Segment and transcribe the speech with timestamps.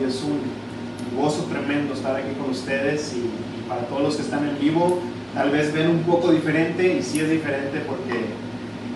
[0.00, 0.40] Y es un
[1.20, 5.00] gozo tremendo estar aquí con ustedes y, y para todos los que están en vivo,
[5.34, 8.26] tal vez ven un poco diferente y sí es diferente porque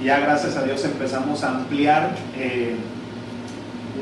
[0.03, 2.77] ya gracias a Dios empezamos a ampliar eh,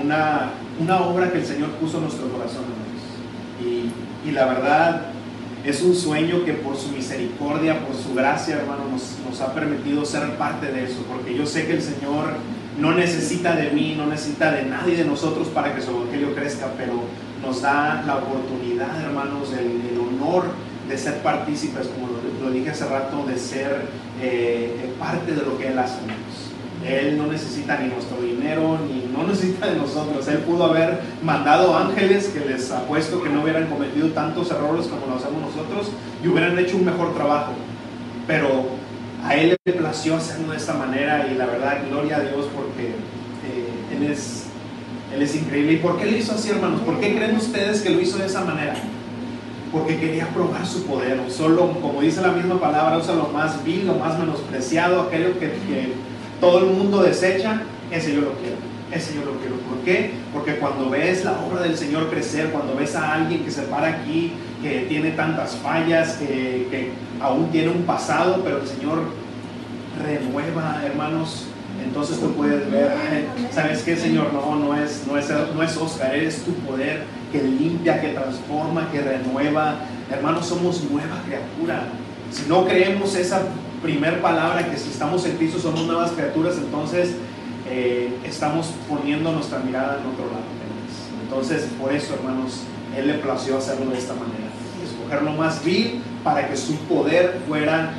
[0.03, 2.65] una, una obra que el Señor puso en nuestro corazón.
[3.61, 5.07] Y, y la verdad
[5.65, 10.05] es un sueño que por su misericordia, por su gracia, hermano, nos, nos ha permitido
[10.05, 12.35] ser parte de eso, porque yo sé que el Señor
[12.79, 16.69] no necesita de mí, no necesita de nadie de nosotros para que su evangelio crezca,
[16.77, 16.95] pero
[17.43, 20.45] nos da la oportunidad, hermanos, el, honor
[20.89, 23.87] de ser partícipes, como lo, lo dije hace rato, de ser
[24.23, 25.99] eh, parte de lo que Él hace.
[26.87, 30.27] Él no necesita ni nuestro dinero, ni no necesita de nosotros.
[30.29, 35.07] Él pudo haber mandado ángeles que les apuesto que no hubieran cometido tantos errores como
[35.07, 35.91] lo hacemos nosotros
[36.23, 37.53] y hubieran hecho un mejor trabajo.
[38.27, 38.67] Pero
[39.27, 42.89] a Él le plació hacerlo de esta manera y la verdad, gloria a Dios porque
[42.89, 44.45] eh, Él, es,
[45.13, 45.73] Él es increíble.
[45.73, 46.81] ¿Y por qué lo hizo así, hermanos?
[46.83, 48.75] ¿Por qué creen ustedes que lo hizo de esa manera?
[49.73, 51.21] Porque quería probar su poder.
[51.29, 55.47] Solo, como dice la misma palabra, usa lo más vil, lo más menospreciado, aquello que,
[55.47, 55.93] que
[56.41, 58.76] todo el mundo desecha, ese yo lo quiero.
[58.93, 59.57] Ese yo lo quiero.
[59.57, 60.13] ¿Por qué?
[60.33, 63.89] Porque cuando ves la obra del Señor crecer, cuando ves a alguien que se para
[63.89, 69.01] aquí, que tiene tantas fallas, que, aún tiene un pasado, pero el Señor
[70.05, 71.47] renueva, hermanos,
[71.85, 72.93] entonces tú puedes ver,
[73.51, 74.33] ¿sabes qué, Señor?
[74.33, 78.91] No, no es, no, es, no es Oscar, eres tu poder que limpia, que transforma,
[78.91, 79.77] que renueva.
[80.11, 81.85] Hermanos, somos nueva criatura.
[82.31, 83.43] Si no creemos esa
[83.83, 87.15] primer palabra, que si estamos en Cristo somos nuevas criaturas, entonces
[87.69, 90.57] eh, estamos poniendo nuestra mirada en otro lado.
[91.23, 92.61] Entonces, por eso, hermanos,
[92.97, 94.47] Él le plació hacerlo de esta manera.
[94.85, 97.95] Escoger lo más vil para que su poder fuera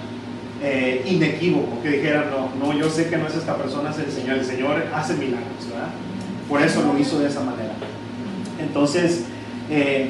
[0.64, 4.12] eh, inequívoco, que dijeran, no, no, yo sé que no es esta persona, es el
[4.12, 5.90] Señor, el Señor hace milagros, ¿verdad?
[6.50, 7.74] Por eso lo hizo de esa manera.
[8.60, 9.26] Entonces,
[9.70, 10.10] eh,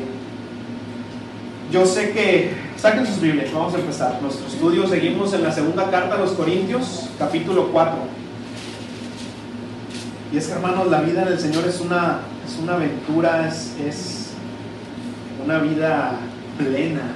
[1.71, 4.21] yo sé que, saquen sus Biblias, vamos a empezar.
[4.21, 7.95] Nuestro estudio seguimos en la segunda carta a los Corintios, capítulo 4.
[10.31, 14.31] Y es que, hermanos, la vida del Señor es una, es una aventura, es, es
[15.43, 16.13] una vida
[16.57, 17.15] plena.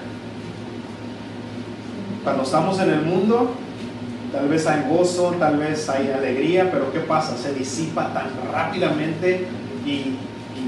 [2.24, 3.52] Cuando estamos en el mundo,
[4.32, 7.36] tal vez hay gozo, tal vez hay alegría, pero ¿qué pasa?
[7.38, 9.48] Se disipa tan rápidamente
[9.86, 10.16] y,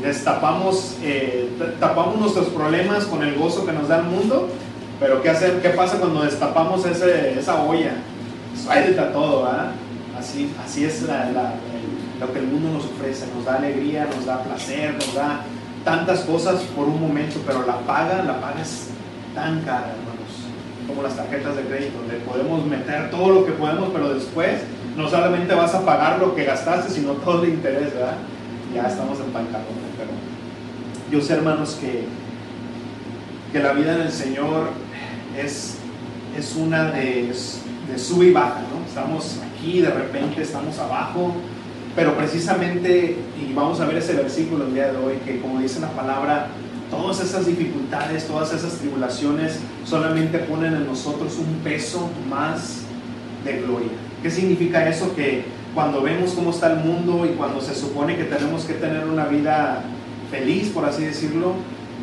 [0.01, 1.49] destapamos, eh,
[1.79, 4.49] tapamos nuestros problemas con el gozo que nos da el mundo,
[4.99, 7.93] pero ¿qué, hace, qué pasa cuando destapamos ese, esa olla?
[8.61, 9.71] Suelta todo, ¿verdad?
[10.17, 11.53] Así, así es la,
[12.25, 15.41] lo que el mundo nos ofrece, nos da alegría, nos da placer, nos da
[15.83, 18.87] tantas cosas por un momento, pero la paga, la paga es
[19.35, 20.31] tan cara, hermanos,
[20.87, 24.61] como las tarjetas de crédito, donde podemos meter todo lo que podemos, pero después
[24.95, 28.15] no solamente vas a pagar lo que gastaste, sino todo el interés, ¿verdad?
[28.73, 30.11] Ya estamos en bancarrota, pero
[31.11, 32.05] yo sé, hermanos, que,
[33.51, 34.69] que la vida en el Señor
[35.37, 35.75] es,
[36.37, 37.33] es una de,
[37.91, 38.87] de sub y baja, ¿no?
[38.87, 41.33] Estamos aquí, de repente estamos abajo,
[41.95, 45.79] pero precisamente, y vamos a ver ese versículo el día de hoy, que como dice
[45.79, 46.47] la palabra,
[46.89, 52.81] todas esas dificultades, todas esas tribulaciones solamente ponen en nosotros un peso más
[53.45, 53.91] de gloria.
[54.21, 55.15] ¿Qué significa eso?
[55.15, 55.43] Que
[55.73, 59.25] cuando vemos cómo está el mundo y cuando se supone que tenemos que tener una
[59.25, 59.83] vida
[60.31, 61.53] feliz, por así decirlo,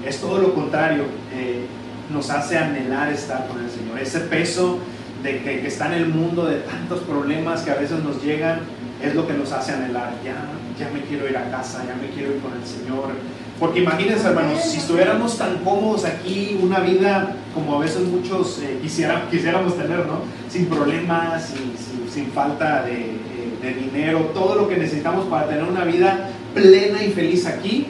[0.07, 1.05] es todo lo contrario.
[1.33, 1.67] Eh,
[2.13, 3.99] nos hace anhelar estar con el Señor.
[4.01, 4.79] Ese peso
[5.23, 8.61] de que, que está en el mundo, de tantos problemas que a veces nos llegan,
[9.03, 10.15] es lo que nos hace anhelar.
[10.25, 10.37] Ya,
[10.79, 13.11] ya me quiero ir a casa, ya me quiero ir con el Señor.
[13.59, 18.79] Porque imagínense, hermanos, si estuviéramos tan cómodos aquí, una vida como a veces muchos eh,
[18.81, 20.23] quisiera, quisiéramos tener, ¿no?
[20.49, 25.47] Sin problemas, sin, sin, sin falta de, eh, de, dinero, todo lo que necesitamos para
[25.47, 27.89] tener una vida plena y feliz aquí.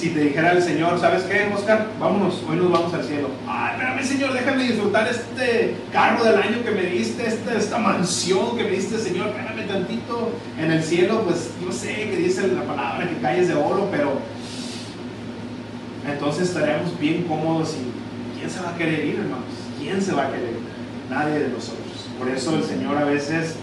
[0.00, 1.88] Si te dijera el Señor, ¿sabes qué, Oscar?
[2.00, 3.28] Vámonos, hoy nos vamos al cielo.
[3.46, 8.56] Ay, espérame, Señor, déjame disfrutar este carro del año que me diste, esta, esta mansión
[8.56, 10.32] que me diste, Señor, espérame tantito.
[10.58, 14.12] En el cielo, pues yo sé que dice la palabra que calles de oro, pero
[16.10, 19.44] entonces estaríamos bien cómodos y ¿quién se va a querer ir, hermanos?
[19.78, 21.10] ¿Quién se va a querer ir?
[21.10, 22.08] Nadie de nosotros.
[22.18, 23.56] Por eso el Señor a veces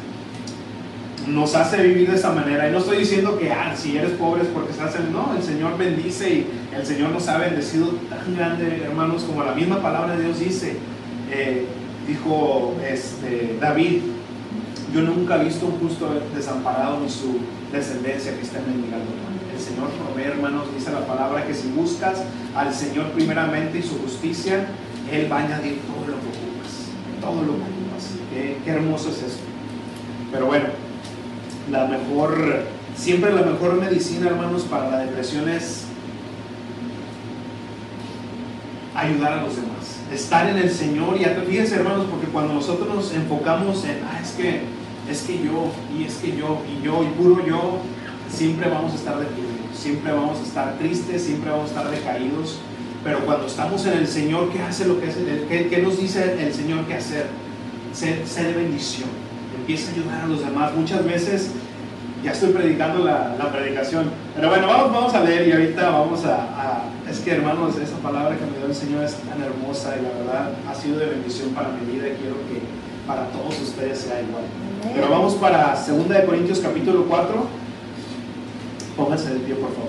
[1.27, 2.67] nos hace vivir de esa manera.
[2.67, 5.11] Y no estoy diciendo que ah, si eres pobre es porque estás en...
[5.11, 9.53] No, el Señor bendice y el Señor nos ha bendecido tan grande, hermanos, como la
[9.53, 10.77] misma palabra de Dios dice.
[11.31, 11.65] Eh,
[12.07, 14.01] dijo este, David,
[14.93, 17.39] yo nunca he visto un justo desamparado ni su
[17.71, 19.27] descendencia que esté mendigando
[19.57, 22.21] el Señor provee, hermanos, dice la palabra que si buscas
[22.55, 24.67] al Señor primeramente y su justicia,
[25.11, 28.13] Él va a añadir todo lo que ocupas, todo lo que ocupas.
[28.31, 29.43] Qué, qué hermoso es esto.
[30.31, 30.65] Pero bueno,
[31.71, 32.63] la mejor,
[32.95, 35.85] siempre la mejor medicina, hermanos, para la depresión es
[38.95, 43.13] ayudar a los demás, estar en el Señor y fíjense, hermanos, porque cuando nosotros nos
[43.13, 44.61] enfocamos en, ah, es que,
[45.09, 47.79] es que yo, y es que yo, y yo, y puro yo,
[48.29, 52.59] siempre vamos a estar deprimidos, siempre vamos a estar tristes, siempre vamos a estar decaídos.
[53.03, 55.45] Pero cuando estamos en el Señor, ¿qué hace lo que hace?
[55.47, 57.27] ¿Qué, qué nos dice el Señor que hacer?
[57.93, 59.26] Ser, ser de bendición.
[59.57, 60.73] Empieza a ayudar a los demás.
[60.75, 61.51] Muchas veces
[62.23, 64.09] ya estoy predicando la, la, predicación.
[64.35, 67.97] Pero bueno, vamos, vamos a leer y ahorita vamos a, a, Es que hermanos, esa
[67.97, 71.05] palabra que me dio el Señor es tan hermosa y la verdad ha sido de
[71.07, 72.61] bendición para mi vida y quiero que
[73.07, 74.43] para todos ustedes sea igual.
[74.93, 77.47] Pero vamos para 2 de Corintios capítulo 4.
[78.95, 79.87] Pónganse de pie, por favor.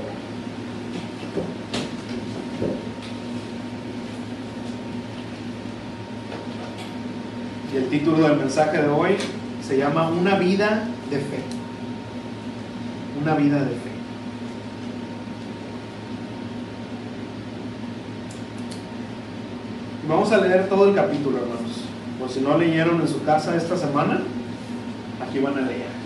[7.72, 9.16] Y el título del mensaje de hoy
[9.68, 11.58] se llama Una vida de fe
[13.20, 13.90] una vida de fe.
[20.08, 21.84] Vamos a leer todo el capítulo, hermanos.
[22.18, 24.20] Por si no leyeron en su casa esta semana,
[25.26, 25.98] aquí van a leer.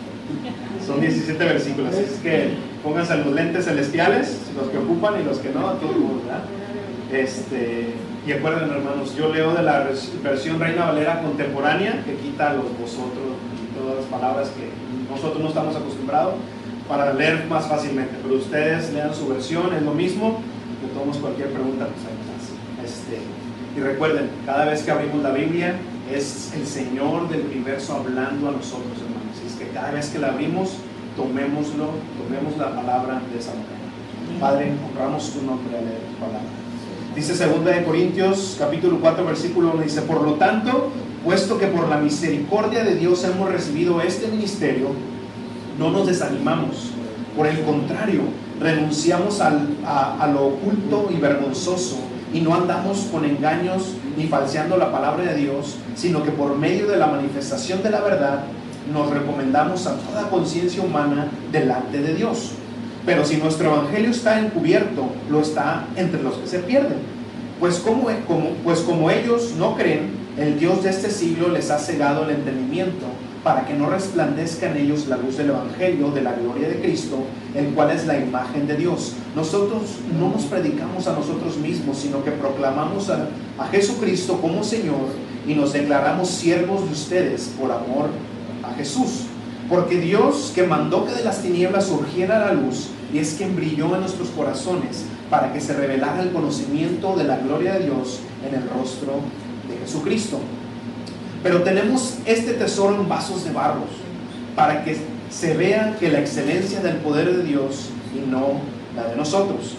[0.84, 5.38] Son 17 versículos, así es que pónganse los lentes celestiales, los que ocupan y los
[5.38, 5.94] que no, a todos,
[6.24, 6.44] ¿verdad?
[7.12, 7.94] Este,
[8.26, 9.88] y acuerden, hermanos, yo leo de la
[10.22, 13.31] versión Reina Valera contemporánea, que quita los vosotros
[14.12, 14.68] palabras que
[15.10, 16.34] nosotros no estamos acostumbrados
[16.88, 18.16] para leer más fácilmente.
[18.22, 20.40] Pero ustedes lean su versión, es lo mismo.
[20.82, 23.18] Le tomamos cualquier pregunta, pues ahí Este,
[23.76, 25.74] y recuerden, cada vez que abrimos la Biblia,
[26.12, 29.40] es el Señor del universo hablando a nosotros, hermanos.
[29.42, 30.76] Y es que cada vez que la abrimos,
[31.16, 31.90] tomémoslo,
[32.22, 33.72] tomemos la palabra de esa manera.
[34.38, 36.62] Padre, honramos tu nombre al leer tu palabra.
[37.14, 40.90] Dice 2 de Corintios, capítulo 4, versículo 1, dice, por lo tanto,
[41.24, 44.88] puesto que por la misericordia de Dios hemos recibido este ministerio,
[45.78, 46.90] no nos desanimamos.
[47.36, 48.22] Por el contrario,
[48.60, 51.98] renunciamos a, lo oculto y vergonzoso
[52.32, 56.86] y no andamos con engaños ni falseando la palabra de Dios, sino que por medio
[56.88, 58.44] de la manifestación de la verdad
[58.92, 62.52] nos recomendamos a toda conciencia humana delante de Dios.
[63.06, 66.98] Pero si nuestro evangelio está encubierto, lo está entre los que se pierden.
[67.58, 71.78] Pues como, como, pues como ellos no creen, el Dios de este siglo les ha
[71.78, 73.06] cegado el entendimiento
[73.44, 77.18] para que no resplandezca en ellos la luz del Evangelio de la gloria de Cristo,
[77.54, 79.14] el cual es la imagen de Dios.
[79.34, 79.82] Nosotros
[80.18, 85.08] no nos predicamos a nosotros mismos, sino que proclamamos a, a Jesucristo como Señor
[85.46, 88.10] y nos declaramos siervos de ustedes por amor
[88.62, 89.24] a Jesús.
[89.68, 93.94] Porque Dios que mandó que de las tinieblas surgiera la luz, y es quien brilló
[93.94, 98.54] en nuestros corazones para que se revelara el conocimiento de la gloria de Dios en
[98.54, 99.20] el rostro
[99.78, 100.38] Jesucristo.
[101.42, 103.90] Pero tenemos este tesoro en vasos de barros
[104.54, 104.96] para que
[105.30, 108.60] se vea que la excelencia del poder de Dios y no
[108.94, 109.74] la de nosotros.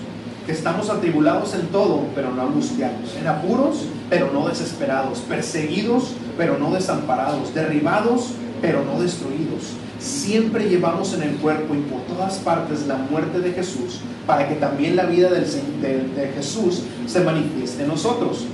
[0.45, 3.16] Que estamos atribulados en todo, pero no angustiados.
[3.18, 5.19] En apuros, pero no desesperados.
[5.19, 7.54] Perseguidos, pero no desamparados.
[7.54, 8.31] Derribados,
[8.62, 9.75] pero no destruidos.
[10.00, 14.56] Siempre llevamos en el cuerpo y por todas partes la muerte de Jesús, para que
[14.56, 18.48] también la vida de Jesús se manifieste en nosotros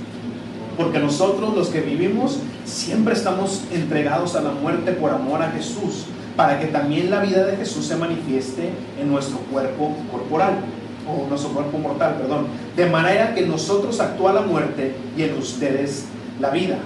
[0.80, 6.06] porque nosotros los que vivimos siempre estamos entregados a la muerte por amor a Jesús,
[6.36, 10.54] para que también la vida de Jesús se manifieste en nuestro cuerpo corporal,
[11.06, 16.06] o nuestro cuerpo mortal, perdón, de manera que nosotros actúa la muerte y en ustedes
[16.40, 16.78] la vida.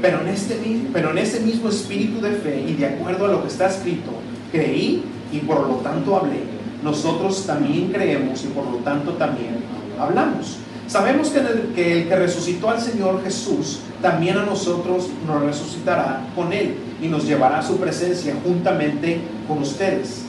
[0.00, 0.58] Pero en, este,
[0.90, 4.12] pero en ese mismo espíritu de fe y de acuerdo a lo que está escrito,
[4.50, 6.40] creí y por lo tanto hablé.
[6.82, 9.58] Nosotros también creemos y por lo tanto también
[10.00, 10.56] hablamos
[10.88, 16.76] Sabemos que el, que resucitó al Señor Jesús, también a nosotros nos resucitará con Él
[17.02, 20.22] y nos llevará a su presencia juntamente con ustedes.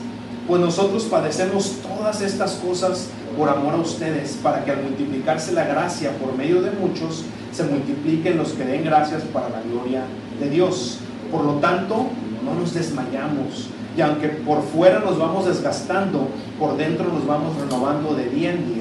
[0.48, 5.64] Pues nosotros padecemos todas estas cosas por amor a ustedes, para que al multiplicarse la
[5.64, 10.02] gracia por medio de muchos, se multipliquen los que den gracias para la gloria
[10.40, 10.98] de Dios.
[11.30, 12.08] Por lo tanto,
[12.44, 13.68] no nos desmayamos.
[13.96, 18.74] Y aunque por fuera nos vamos desgastando, por dentro nos vamos renovando de día en
[18.74, 18.77] día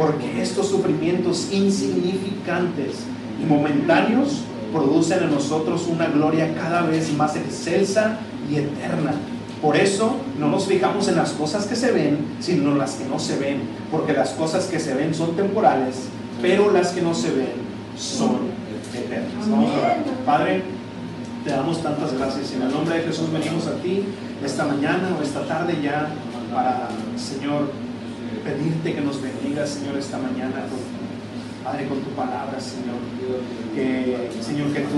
[0.00, 3.00] porque estos sufrimientos insignificantes
[3.38, 4.40] y momentáneos
[4.72, 8.16] producen en nosotros una gloria cada vez más excelsa
[8.50, 9.12] y eterna.
[9.60, 13.04] Por eso no nos fijamos en las cosas que se ven, sino en las que
[13.04, 15.96] no se ven, porque las cosas que se ven son temporales,
[16.40, 17.52] pero las que no se ven
[17.98, 18.38] son
[18.94, 19.46] eternas.
[20.24, 20.62] Padre,
[21.44, 22.54] te damos tantas gracias.
[22.54, 24.04] En el nombre de Jesús venimos a ti
[24.42, 26.08] esta mañana o esta tarde ya
[26.50, 26.88] para,
[27.18, 27.89] Señor,
[28.40, 30.64] pedirte que nos bendiga, Señor, esta mañana,
[31.64, 32.98] Padre, con tu palabra, Señor.
[33.74, 34.96] Que, Señor, que tú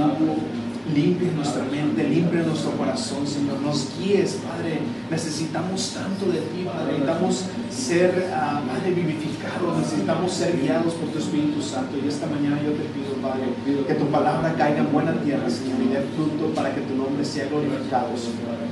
[0.95, 3.61] limpies nuestra mente, limpies nuestro corazón, Señor.
[3.61, 4.81] Nos guíes, Padre.
[5.11, 6.99] Necesitamos tanto de ti, Padre.
[6.99, 9.79] Necesitamos ser, uh, Padre, vivificados.
[9.79, 11.99] Necesitamos ser guiados por tu Espíritu Santo.
[12.03, 13.47] Y esta mañana yo te pido, Padre,
[13.87, 17.25] que tu palabra caiga en buena tierra, Señor, y dé fruto para que tu nombre
[17.25, 18.63] sea glorificado, Señor.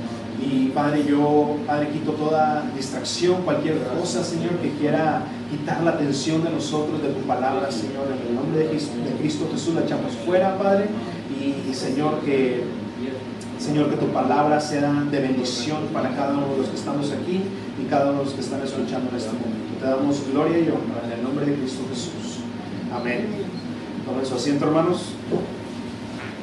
[0.41, 6.43] Y Padre, yo, Padre, quito toda distracción, cualquier cosa, Señor, que quiera quitar la atención
[6.43, 8.07] de nosotros, de tu palabra, Señor.
[8.07, 10.87] En el nombre de Cristo, de Cristo Jesús la echamos fuera, Padre.
[11.39, 12.63] Y, Señor, que,
[13.59, 17.41] Señor, que tu palabra sea de bendición para cada uno de los que estamos aquí
[17.79, 19.79] y cada uno de los que están escuchando en este momento.
[19.79, 22.39] Te damos gloria y honra en el nombre de Cristo Jesús.
[22.91, 23.27] Amén.
[24.05, 25.13] Tomen su asiento, hermanos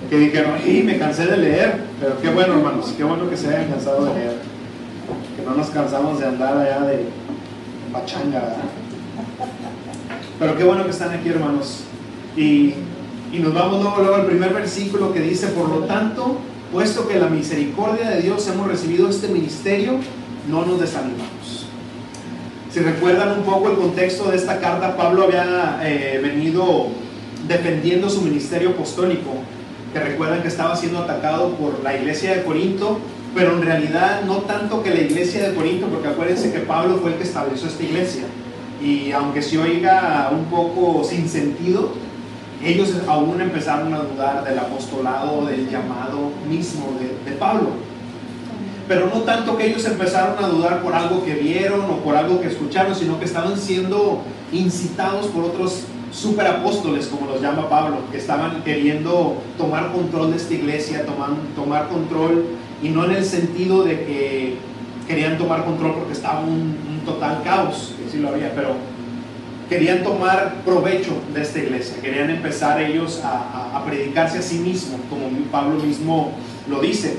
[0.08, 3.48] que dijeron, y me cansé de leer, pero qué bueno hermanos, qué bueno que se
[3.48, 4.36] hayan cansado de leer,
[5.36, 7.04] que no nos cansamos de andar allá de
[7.92, 8.56] pachanga,
[10.38, 11.84] pero qué bueno que están aquí hermanos.
[12.36, 12.74] Y,
[13.32, 16.38] y nos vamos luego, luego al primer versículo que dice, por lo tanto,
[16.72, 19.98] puesto que la misericordia de Dios hemos recibido este ministerio,
[20.48, 21.66] no nos desanimamos.
[22.72, 26.88] Si recuerdan un poco el contexto de esta carta, Pablo había eh, venido
[27.46, 29.34] defendiendo su ministerio apostólico
[29.92, 32.98] que recuerdan que estaba siendo atacado por la iglesia de Corinto,
[33.34, 37.12] pero en realidad no tanto que la iglesia de Corinto, porque acuérdense que Pablo fue
[37.12, 38.24] el que estableció esta iglesia.
[38.82, 41.92] Y aunque se oiga un poco sin sentido,
[42.64, 47.70] ellos aún empezaron a dudar del apostolado, del llamado mismo de, de Pablo.
[48.86, 52.40] Pero no tanto que ellos empezaron a dudar por algo que vieron o por algo
[52.40, 58.18] que escucharon, sino que estaban siendo incitados por otros superapóstoles, como los llama Pablo, que
[58.18, 62.44] estaban queriendo tomar control de esta iglesia, tomar, tomar control,
[62.82, 64.56] y no en el sentido de que
[65.06, 68.74] querían tomar control porque estaba un, total caos, que sí lo había, pero
[69.70, 75.26] querían tomar provecho de esta iglesia, querían empezar ellos a, predicarse a sí mismos, como
[75.50, 76.32] Pablo mismo
[76.68, 77.16] lo dice.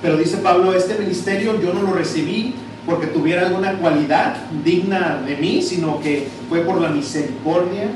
[0.00, 2.54] Pero dice Pablo, este ministerio yo no lo recibí
[2.86, 7.90] porque tuviera alguna cualidad digna de mí, sino que fue por la misericordia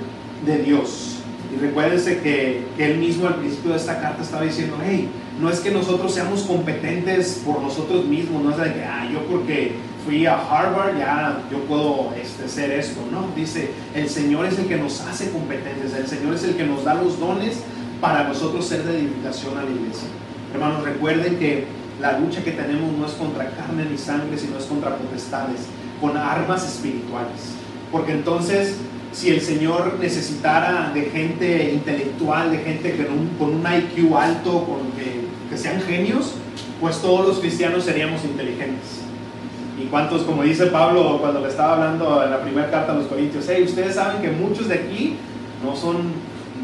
[0.46, 1.16] de Dios.
[1.54, 5.08] Y recuérdense que, él mismo al principio de esta carta estaba diciendo, hey,
[5.40, 9.20] no es que nosotros seamos competentes por nosotros mismos, no es de que, ah, yo
[9.26, 9.72] porque
[10.04, 14.66] fui a Harvard ya yo puedo este, ser esto, no, dice, el Señor es el
[14.66, 17.62] que nos hace competentes, el Señor es el que nos da los dones
[18.00, 20.08] para nosotros ser de edificación a la iglesia.
[20.52, 21.66] Hermanos, recuerden que
[22.00, 25.66] la lucha que tenemos no es contra carne ni sangre, sino es contra potestades,
[26.00, 27.54] con armas espirituales.
[27.90, 28.76] Porque entonces,
[29.12, 35.56] si el Señor necesitara de gente intelectual, de gente con un, IQ alto, con que,
[35.56, 36.34] sean genios,
[36.80, 39.00] pues todos los cristianos seríamos inteligentes.
[39.82, 43.06] Y cuántos, como dice Pablo cuando le estaba hablando en la primera carta a los
[43.06, 45.16] Corintios, hey, ustedes saben que muchos de aquí
[45.64, 46.12] no son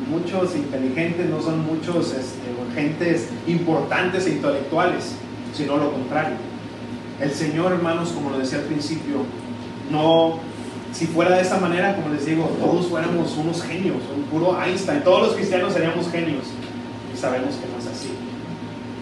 [0.08, 5.14] muchos inteligentes, no son muchos este, gentes importantes e intelectuales
[5.54, 6.36] sino lo contrario.
[7.20, 9.18] El Señor, hermanos, como lo decía al principio,
[9.90, 10.38] no,
[10.92, 15.02] si fuera de esa manera, como les digo, todos fuéramos unos genios, un puro Einstein,
[15.02, 16.46] todos los cristianos seríamos genios.
[17.12, 18.10] Y sabemos que no es así.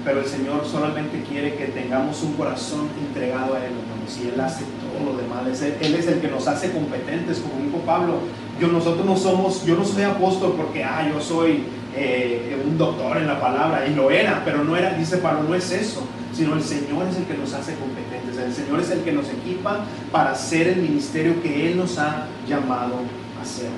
[0.05, 4.41] Pero el Señor solamente quiere que tengamos un corazón entregado a Él, hermanos, y Él
[4.41, 5.63] hace todo lo demás.
[5.63, 8.19] Él es el que nos hace competentes, como dijo Pablo.
[8.61, 11.65] Yo, nosotros no somos, yo no soy apóstol porque, ah, yo soy
[11.97, 15.55] eh, un doctor en la palabra, y lo era, pero no era, dice Pablo, no
[15.55, 16.03] es eso
[16.33, 19.29] sino el Señor es el que nos hace competentes, el Señor es el que nos
[19.29, 22.95] equipa para hacer el ministerio que Él nos ha llamado
[23.39, 23.71] a hacer.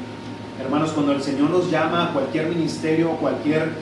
[0.61, 3.73] Hermanos, cuando el Señor nos llama a cualquier ministerio, cualquier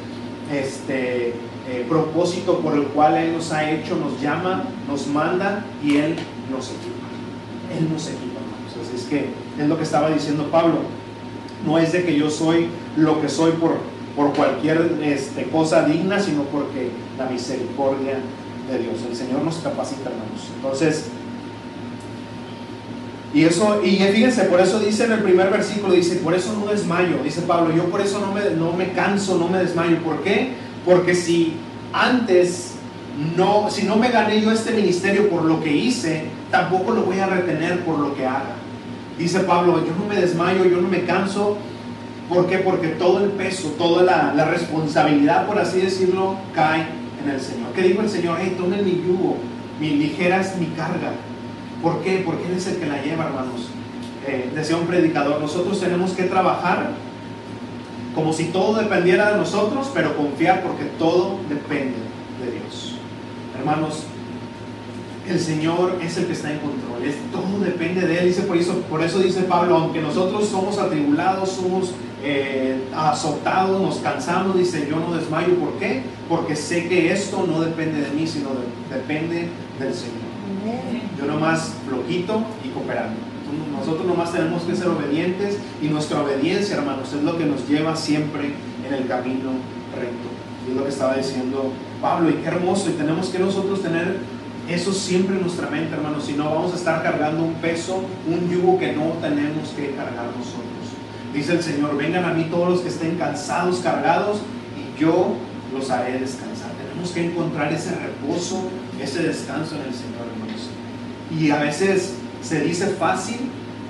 [0.50, 1.35] este,
[1.69, 6.17] eh, propósito por el cual Él nos ha hecho, nos llama, nos manda y Él
[6.50, 7.07] nos equipa.
[7.79, 8.73] Él nos equipa, hermanos.
[8.81, 9.29] Así es que
[9.62, 10.79] es lo que estaba diciendo Pablo.
[11.67, 13.76] No es de que yo soy lo que soy por,
[14.17, 18.19] por cualquier este, cosa digna, sino porque la misericordia
[18.71, 18.95] de Dios.
[19.09, 20.49] El Señor nos capacita, hermanos.
[20.57, 21.11] Entonces,
[23.35, 26.71] y eso, y fíjense, por eso dice en el primer versículo, dice, por eso no
[26.71, 30.02] desmayo, dice Pablo, yo por eso no me, no me canso, no me desmayo.
[30.02, 30.52] ¿Por qué?
[30.85, 31.54] Porque si
[31.95, 32.75] antes
[33.37, 37.21] no, si no me gané yo este ministerio por lo que hice, tampoco lo voy
[37.21, 38.57] a retener por lo que haga.
[39.19, 41.57] Dice Pablo, yo no me desmayo, yo no me canso.
[42.28, 42.59] ¿Por qué?
[42.59, 47.73] Porque todo el peso, toda la, la responsabilidad, por así decirlo, cae el Señor.
[47.75, 48.38] ¿Qué dijo el Señor?
[48.41, 49.37] Hey, tomen mi yugo,
[49.81, 51.12] mi ligera es mi carga.
[51.83, 52.23] ¿Por qué?
[52.25, 53.69] Porque Él es el que la lleva, hermanos.
[54.26, 54.50] Eh,
[54.81, 56.91] un predicador, nosotros tenemos que trabajar
[58.14, 61.97] como si todo dependiera de nosotros, pero confiar porque todo depende
[62.45, 62.95] de Dios.
[63.59, 64.05] Hermanos,
[65.29, 67.02] el Señor es el que está en control,
[67.33, 68.26] todo depende de Él.
[68.26, 73.97] Dice por eso, por eso dice Pablo, aunque nosotros somos atribulados, somos eh, azotados, nos
[73.97, 75.55] cansamos, dice yo no desmayo.
[75.57, 76.02] ¿Por qué?
[76.33, 78.49] porque sé que esto no depende de mí, sino
[78.91, 79.49] depende
[79.79, 80.23] del Señor.
[81.19, 83.21] Yo nomás floquito y cooperando.
[83.79, 87.95] Nosotros nomás tenemos que ser obedientes y nuestra obediencia, hermanos, es lo que nos lleva
[87.97, 88.55] siempre
[88.87, 89.50] en el camino
[89.95, 90.29] recto.
[90.67, 94.21] Y es lo que estaba diciendo Pablo, y qué hermoso, y tenemos que nosotros tener
[94.71, 98.49] eso siempre en nuestra mente, hermanos, si no vamos a estar cargando un peso, un
[98.49, 100.72] yugo que no tenemos que cargar nosotros.
[101.32, 104.38] Dice el Señor, vengan a mí todos los que estén cansados, cargados,
[104.76, 105.36] y yo
[105.72, 106.70] los haré descansar.
[106.72, 108.68] Tenemos que encontrar ese reposo,
[109.00, 110.68] ese descanso en el Señor, hermanos.
[111.30, 113.40] Y a veces se dice fácil,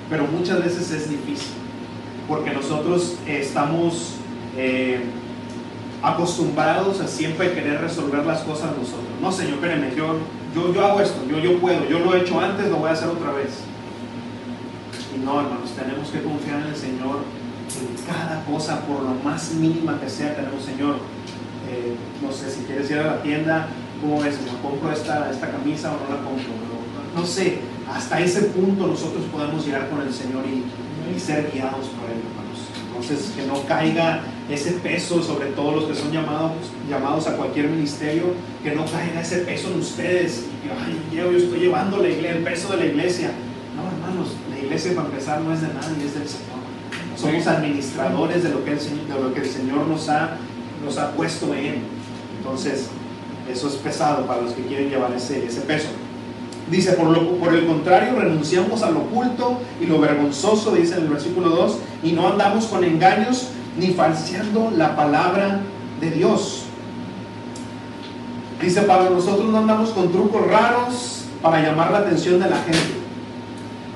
[0.09, 1.51] pero muchas veces es difícil,
[2.27, 4.15] porque nosotros estamos
[4.55, 5.01] eh,
[6.01, 9.03] acostumbrados a siempre querer resolver las cosas nosotros.
[9.21, 10.17] No, Señor, espéreme, yo,
[10.55, 12.93] yo, yo hago esto, yo, yo puedo, yo lo he hecho antes, lo voy a
[12.93, 13.49] hacer otra vez.
[15.15, 17.19] Y no, hermanos, tenemos que confiar en el Señor
[17.81, 20.97] en cada cosa, por lo más mínima que sea, tenemos, Señor,
[21.69, 23.67] eh, no sé, si quieres ir a la tienda,
[24.01, 24.57] ¿cómo ves, Señor?
[24.61, 26.53] ¿Compro esta, esta camisa o no la compro?
[27.15, 27.59] No, sé,
[27.91, 30.63] hasta ese punto nosotros podemos llegar con el Señor y,
[31.19, 32.59] ser guiados por Él, hermanos.
[32.87, 36.53] Entonces, que no caiga ese peso sobre todos los que son llamados,
[36.89, 40.45] llamados a cualquier ministerio, que no caiga ese peso en ustedes.
[40.65, 43.31] Y ay, yo, estoy llevando la iglesia, el peso de la iglesia.
[44.63, 46.63] Iglesia para empezar no es de nadie, es del Señor.
[47.17, 50.37] Somos administradores de lo que el Señor, de lo que el Señor nos, ha,
[50.83, 51.83] nos ha puesto en.
[52.37, 52.87] Entonces,
[53.51, 55.89] eso es pesado para los que quieren llevar ese, ese peso.
[56.71, 61.03] Dice, por, lo, por el contrario, renunciamos a lo oculto y lo vergonzoso, dice en
[61.03, 65.61] el versículo 2, y no andamos con engaños ni falseando la palabra
[65.99, 66.63] de Dios.
[68.61, 73.02] Dice Pablo, nosotros no andamos con trucos raros para llamar la atención de la gente.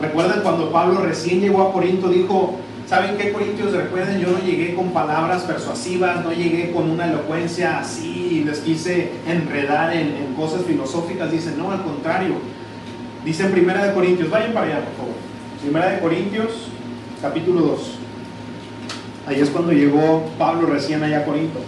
[0.02, 2.56] Recuerden cuando Pablo recién llegó a Corinto, dijo,
[2.86, 3.74] ¿saben qué Corintios?
[3.74, 9.12] Recuerden, yo no llegué con palabras persuasivas, no llegué con una elocuencia así, les quise
[9.28, 11.32] enredar en, cosas filosóficas.
[11.32, 12.36] Dice, no, al contrario.
[13.26, 15.16] Dice Primera de Corintios, vayan para allá, por favor.
[15.62, 16.70] Primera de Corintios,
[17.20, 17.92] capítulo 2.
[19.26, 21.60] Ahí es cuando llegó Pablo recién allá a Corinto.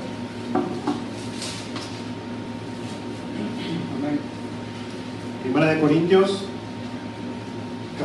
[5.42, 6.49] Primera de Corintios,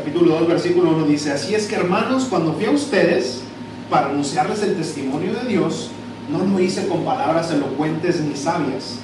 [0.04, 3.40] capítulo 2, versículo 1 dice, así es que hermanos, cuando fui a ustedes
[3.88, 5.92] para anunciarles el testimonio de Dios,
[6.30, 8.98] no lo hice con palabras elocuentes ni sabias.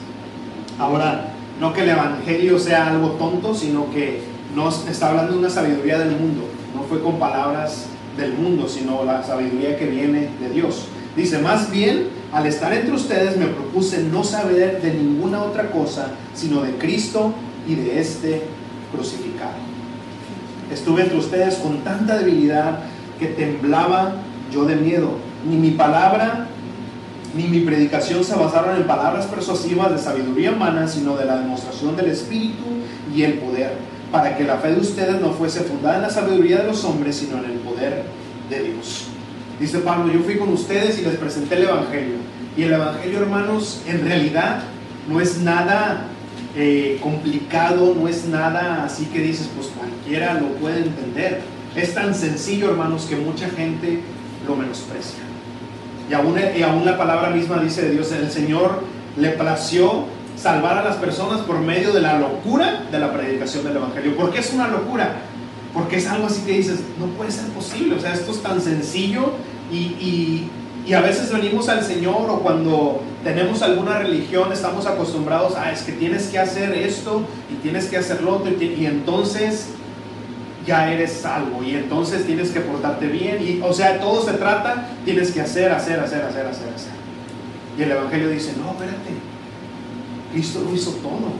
[0.78, 4.20] Ahora, no que el Evangelio sea algo tonto, sino que
[4.54, 6.42] no está hablando de una sabiduría del mundo,
[6.74, 7.86] no fue con palabras
[8.18, 10.84] del mundo, sino la sabiduría que viene de Dios.
[11.16, 16.08] Dice, más bien, al estar entre ustedes me propuse no saber de ninguna otra cosa,
[16.34, 17.32] sino de Cristo
[17.66, 18.42] y de este
[18.92, 19.69] crucificado.
[20.72, 22.80] Estuve entre ustedes con tanta debilidad
[23.18, 24.14] que temblaba
[24.52, 25.18] yo de miedo.
[25.48, 26.46] Ni mi palabra
[27.35, 31.96] ni mi predicación se basaron en palabras persuasivas de sabiduría humana, sino de la demostración
[31.96, 32.64] del Espíritu
[33.14, 33.72] y el poder
[34.11, 37.16] para que la fe de ustedes no fuese fundada en la sabiduría de los hombres,
[37.16, 38.04] sino en el poder
[38.48, 39.06] de Dios.
[39.61, 42.16] Dice Pablo, yo fui con ustedes y les presenté el Evangelio.
[42.56, 44.62] Y el Evangelio, hermanos, en realidad
[45.09, 46.06] no es nada
[46.56, 51.42] eh, complicado, no es nada así que dices, pues cualquiera lo puede entender.
[51.76, 54.00] Es tan sencillo, hermanos, que mucha gente
[54.46, 55.20] lo menosprecia.
[56.10, 58.82] Y aún, y aún la palabra misma dice de Dios, el Señor
[59.16, 63.76] le plació salvar a las personas por medio de la locura de la predicación del
[63.76, 64.16] Evangelio.
[64.16, 65.22] ¿Por qué es una locura?
[65.74, 68.60] Porque es algo así que dices, no puede ser posible, o sea, esto es tan
[68.60, 69.34] sencillo
[69.70, 70.48] y,
[70.94, 75.92] a veces venimos al Señor o cuando tenemos alguna religión estamos acostumbrados a, es que
[75.92, 77.22] tienes que hacer esto
[77.53, 79.68] y tienes que hacer lo otro y, y entonces
[80.66, 84.88] ya eres salvo y entonces tienes que portarte bien y o sea, todo se trata,
[85.05, 86.92] tienes que hacer, hacer, hacer, hacer, hacer, hacer.
[87.79, 89.11] Y el Evangelio dice, no, espérate,
[90.33, 91.33] Cristo lo hizo todo.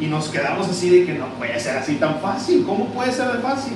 [0.00, 2.64] Y nos quedamos así de que no puede ser así tan fácil.
[2.64, 3.74] ¿Cómo puede ser fácil?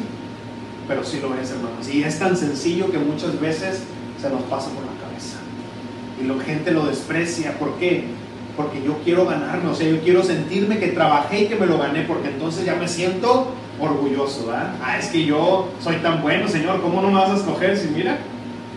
[0.88, 1.88] Pero sí lo es, hermanos.
[1.92, 3.83] Y es tan sencillo que muchas veces
[4.31, 5.39] nos pasa por la cabeza.
[6.21, 7.59] Y la gente lo desprecia.
[7.59, 8.05] ¿Por qué?
[8.57, 9.71] Porque yo quiero ganarme.
[9.71, 12.03] O sea, yo quiero sentirme que trabajé y que me lo gané.
[12.03, 13.49] Porque entonces ya me siento
[13.81, 14.47] orgulloso.
[14.47, 14.75] ¿verdad?
[14.83, 16.81] Ah, es que yo soy tan bueno, Señor.
[16.81, 18.19] ¿Cómo no me vas a escoger si mira?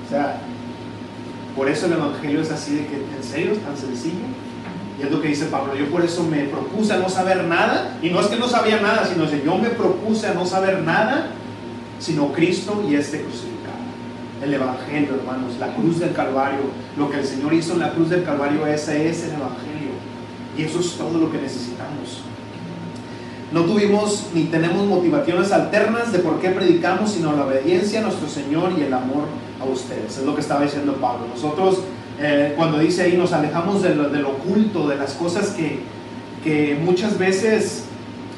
[0.05, 0.39] O sea,
[1.57, 3.51] por eso el Evangelio es así de que, ¿en serio?
[3.53, 4.25] Es tan sencillo.
[4.99, 7.97] Y es lo que dice Pablo, yo por eso me propuse a no saber nada,
[8.01, 10.81] y no es que no sabía nada, sino que yo me propuse a no saber
[10.81, 11.29] nada,
[11.99, 13.56] sino Cristo y este crucificado.
[14.43, 16.59] El Evangelio, hermanos, la cruz del Calvario,
[16.95, 19.91] lo que el Señor hizo en la cruz del Calvario, ese es el Evangelio.
[20.57, 22.21] Y eso es todo lo que necesitamos.
[23.51, 28.27] No tuvimos ni tenemos motivaciones alternas de por qué predicamos, sino la obediencia a nuestro
[28.27, 29.23] Señor y el amor
[29.59, 30.17] a ustedes.
[30.17, 31.27] Es lo que estaba diciendo Pablo.
[31.33, 31.79] Nosotros
[32.19, 35.79] eh, cuando dice ahí nos alejamos de lo, oculto, de las cosas que,
[36.43, 37.83] que muchas veces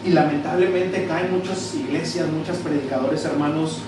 [0.05, 3.81] y lamentablemente caen muchas iglesias, muchos predicadores hermanos,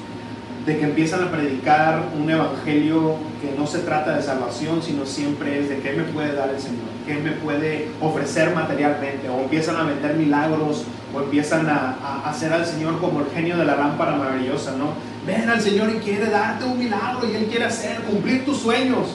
[0.65, 5.59] de que empiezan a predicar un evangelio que no se trata de salvación, sino siempre
[5.59, 9.77] es de qué me puede dar el Señor, qué me puede ofrecer materialmente, o empiezan
[9.77, 14.15] a vender milagros, o empiezan a, hacer al Señor como el genio de la lámpara
[14.15, 14.93] maravillosa, ¿no?
[15.25, 19.07] Ven al Señor y quiere darte un milagro y Él quiere hacer, cumplir tus sueños.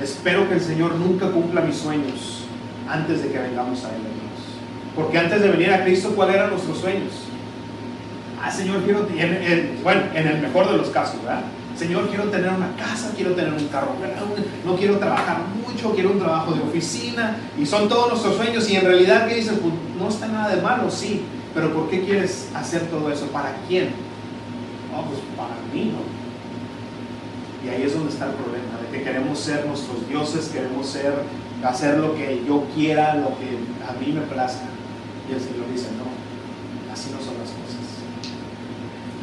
[0.00, 2.44] Espero que el Señor nunca cumpla mis sueños
[2.88, 4.02] antes de que vengamos a Él.
[4.94, 7.10] Porque antes de venir a Cristo, ¿cuáles eran nuestros sueños?
[8.44, 11.44] Ah, Señor, quiero, en, bueno, en el mejor de los casos, ¿verdad?
[11.78, 13.94] Señor, quiero tener una casa, quiero tener un carro,
[14.66, 18.76] no quiero trabajar mucho, quiero un trabajo de oficina, y son todos nuestros sueños, y
[18.76, 19.54] en realidad, ¿qué dices?
[19.58, 21.22] Pues no está nada de malo, sí,
[21.54, 23.28] pero ¿por qué quieres hacer todo eso?
[23.28, 23.88] ¿Para quién?
[24.94, 26.04] Oh, pues para mí, ¿no?
[27.66, 31.14] Y ahí es donde está el problema, de que queremos ser nuestros dioses, queremos ser,
[31.64, 33.56] hacer lo que yo quiera, lo que
[33.88, 34.66] a mí me plazca.
[35.30, 37.33] Y el Señor dice, no, así no cosas.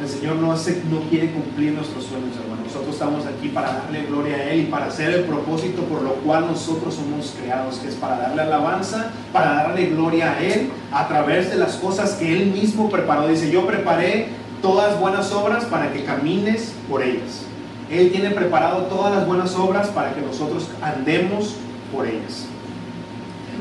[0.02, 2.62] El Señor no, hace, no quiere cumplir nuestros sueños, hermano.
[2.64, 6.14] Nosotros estamos aquí para darle gloria a Él y para hacer el propósito por lo
[6.14, 11.06] cual nosotros somos creados, que es para darle alabanza, para darle gloria a Él a
[11.06, 13.28] través de las cosas que Él mismo preparó.
[13.28, 17.42] Dice, yo preparé todas buenas obras para que camines por ellas.
[17.88, 21.54] Él tiene preparado todas las buenas obras para que nosotros andemos
[21.94, 22.46] por ellas.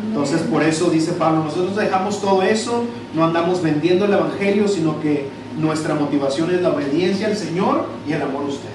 [0.08, 5.00] Entonces por eso dice Pablo, nosotros dejamos todo eso, no andamos vendiendo el Evangelio, sino
[5.02, 8.72] que nuestra motivación es la obediencia al Señor y el amor a ustedes.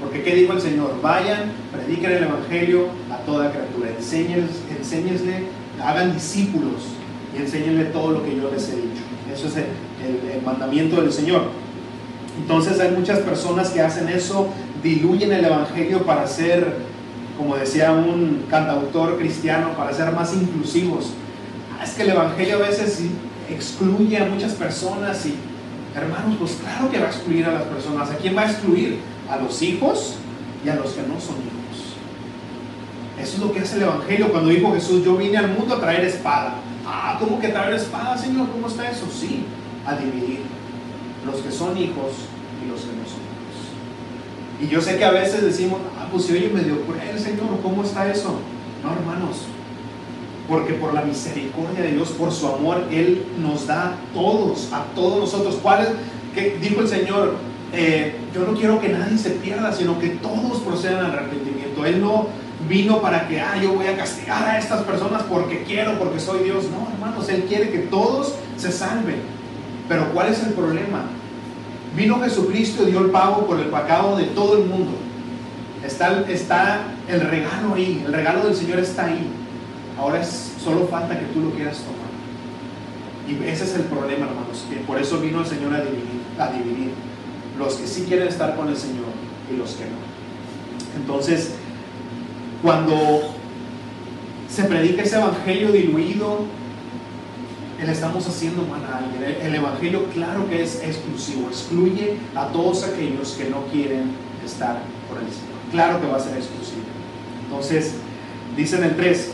[0.00, 1.00] Porque ¿qué dijo el Señor?
[1.02, 5.44] Vayan, prediquen el Evangelio a toda criatura, enséñenle,
[5.82, 6.82] hagan discípulos
[7.36, 9.02] y enséñenle todo lo que yo les he dicho.
[9.32, 11.42] Eso es el, el mandamiento del Señor.
[12.40, 14.48] Entonces hay muchas personas que hacen eso
[14.82, 16.76] diluyen el Evangelio para ser,
[17.36, 21.12] como decía un cantautor cristiano, para ser más inclusivos.
[21.78, 23.02] Ah, es que el Evangelio a veces
[23.50, 25.34] excluye a muchas personas y,
[25.94, 28.10] hermanos, pues claro que va a excluir a las personas.
[28.10, 28.98] ¿A quién va a excluir?
[29.28, 30.16] A los hijos
[30.64, 31.94] y a los que no son hijos.
[33.20, 34.30] Eso es lo que hace el Evangelio.
[34.30, 36.54] Cuando dijo Jesús, yo vine al mundo a traer espada.
[36.86, 38.48] Ah, ¿cómo que traer espada, Señor?
[38.50, 39.06] ¿Cómo está eso?
[39.10, 39.44] Sí,
[39.86, 40.40] a dividir
[41.26, 42.12] los que son hijos
[42.64, 43.30] y los que no son
[44.60, 47.82] y yo sé que a veces decimos, ah, pues si oye medio cruel, Señor, ¿cómo
[47.82, 48.38] está eso?
[48.82, 49.46] No, hermanos,
[50.50, 54.82] porque por la misericordia de Dios, por su amor, Él nos da a todos, a
[54.96, 55.60] todos nosotros.
[55.62, 55.88] ¿Cuál es?
[56.34, 57.36] Que dijo el Señor,
[57.72, 61.86] eh, yo no quiero que nadie se pierda, sino que todos procedan al arrepentimiento.
[61.86, 62.26] Él no
[62.68, 66.42] vino para que, ah, yo voy a castigar a estas personas porque quiero, porque soy
[66.42, 66.64] Dios.
[66.64, 69.22] No, hermanos, Él quiere que todos se salven.
[69.88, 71.04] Pero ¿cuál es el problema?
[71.96, 74.92] Vino Jesucristo y dio el pago por el pecado de todo el mundo.
[75.84, 79.39] Está, está el regalo ahí, el regalo del Señor está ahí.
[80.00, 82.08] Ahora es, solo falta que tú lo quieras tomar.
[83.28, 86.50] Y ese es el problema, hermanos, que por eso vino el Señor a dividir, a
[86.50, 86.92] dividir
[87.58, 89.12] los que sí quieren estar con el Señor
[89.52, 90.98] y los que no.
[90.98, 91.52] Entonces,
[92.62, 93.34] cuando
[94.48, 96.46] se predica ese evangelio diluido,
[97.84, 99.22] le estamos haciendo mal a alguien.
[99.22, 104.12] El, Evangelio claro que es exclusivo, excluye a todos aquellos que no quieren
[104.44, 105.60] estar por el Señor.
[105.70, 106.82] Claro que va a ser exclusivo.
[107.44, 107.94] Entonces,
[108.56, 109.32] dicen el 3,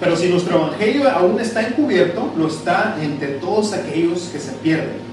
[0.00, 5.04] pero si nuestro Evangelio aún está encubierto, lo está entre todos aquellos que se pierden.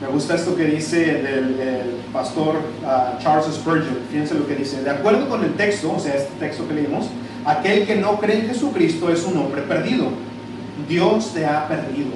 [0.00, 3.98] Me gusta esto que dice el, pastor ah, Charles Spurgeon.
[4.10, 4.82] Fíjense lo que dice.
[4.82, 7.06] De acuerdo con el texto, o sea, este texto que leímos,
[7.44, 10.10] aquel que no cree en Jesucristo es un hombre perdido
[10.88, 12.10] Dios te ha perdido.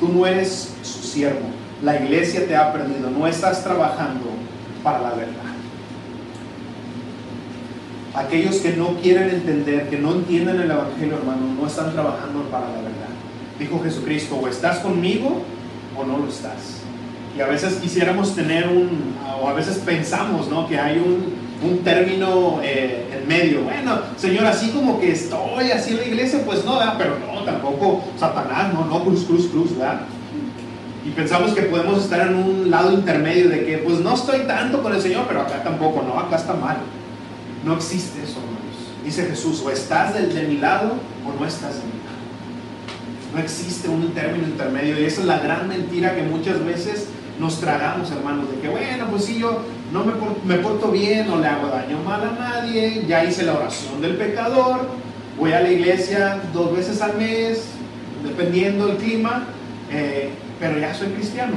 [0.00, 1.46] Tú no eres su siervo.
[1.82, 3.10] La iglesia te ha perdido.
[3.10, 4.26] No estás trabajando
[4.82, 5.57] para la verdad.
[8.14, 12.66] Aquellos que no quieren entender, que no entienden el Evangelio, hermano, no están trabajando para
[12.66, 13.08] la verdad.
[13.58, 15.42] Dijo Jesucristo, o estás conmigo
[15.96, 16.80] o no lo estás.
[17.36, 20.66] Y a veces quisiéramos tener un, o a veces pensamos, ¿no?
[20.66, 23.62] Que hay un, un término eh, en medio.
[23.62, 26.94] Bueno, Señor, así como que estoy así en la iglesia, pues no, ¿verdad?
[26.98, 30.00] pero no, tampoco Satanás, no, no, cruz, cruz, cruz, ¿verdad?
[31.04, 34.82] Y pensamos que podemos estar en un lado intermedio de que, pues no estoy tanto
[34.82, 36.76] con el Señor, pero acá tampoco, no, acá está mal.
[37.68, 39.04] No existe eso, hermanos.
[39.04, 42.18] Dice Jesús, o estás de, de mi lado o no estás de mi lado.
[43.34, 47.60] No existe un término intermedio y esa es la gran mentira que muchas veces nos
[47.60, 49.60] tragamos, hermanos, de que, bueno, pues si yo
[49.92, 50.14] no me,
[50.46, 54.16] me porto bien, no le hago daño mal a nadie, ya hice la oración del
[54.16, 54.88] pecador,
[55.36, 57.64] voy a la iglesia dos veces al mes,
[58.24, 59.44] dependiendo del clima,
[59.92, 61.54] eh, pero ya soy cristiano.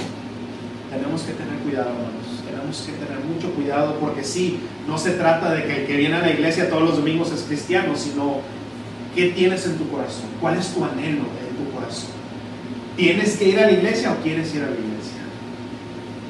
[0.89, 1.91] Tenemos que tener cuidado.
[2.71, 6.15] Tenemos que tener mucho cuidado porque sí, no se trata de que el que viene
[6.15, 8.39] a la iglesia todos los domingos es cristiano, sino
[9.13, 12.12] qué tienes en tu corazón, cuál es tu anhelo en tu corazón.
[12.95, 15.21] ¿Tienes que ir a la iglesia o quieres ir a la iglesia?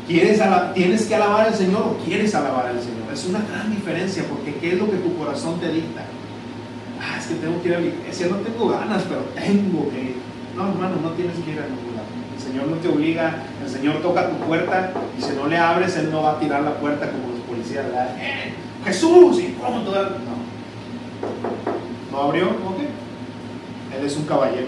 [0.07, 0.41] ¿Quieres
[0.73, 3.13] ¿Tienes que alabar al Señor o quieres alabar al Señor?
[3.13, 6.05] Es una gran diferencia porque ¿qué es lo que tu corazón te dicta?
[6.99, 10.01] Ah, es que tengo que ir a la iglesia, no tengo ganas, pero tengo que
[10.01, 10.15] ir.
[10.55, 11.90] No, hermano, no tienes que ir a lado.
[12.51, 16.11] Señor no te obliga, el Señor toca tu puerta y si no le abres, Él
[16.11, 18.09] no va a tirar la puerta como los policías, ¿verdad?
[18.19, 18.51] ¡Eh,
[18.83, 19.39] Jesús!
[19.39, 19.91] ¿Y cómo No.
[22.11, 22.47] ¿No abrió?
[22.47, 22.79] Ok.
[23.97, 24.67] Él es un caballero.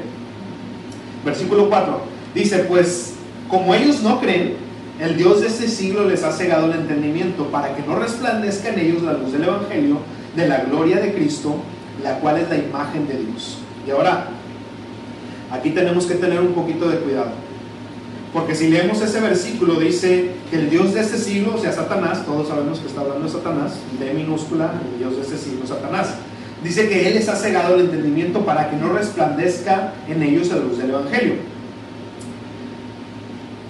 [1.26, 2.02] Versículo 4.
[2.34, 3.16] Dice, pues
[3.50, 4.56] como ellos no creen,
[5.02, 8.80] el Dios de este siglo les ha cegado el entendimiento para que no resplandezca en
[8.80, 9.98] ellos la luz del Evangelio
[10.38, 11.58] de la gloria de Cristo,
[12.02, 13.58] la cual es la imagen de Dios.
[13.86, 14.28] Y ahora,
[15.52, 17.43] aquí tenemos que tener un poquito de cuidado.
[18.34, 22.26] Porque si leemos ese versículo, dice que el Dios de este siglo, o sea, Satanás,
[22.26, 26.16] todos sabemos que está hablando de Satanás, de minúscula, el Dios de este siglo, Satanás.
[26.64, 30.56] Dice que Él les ha cegado el entendimiento para que no resplandezca en ellos la
[30.56, 31.36] luz del Evangelio.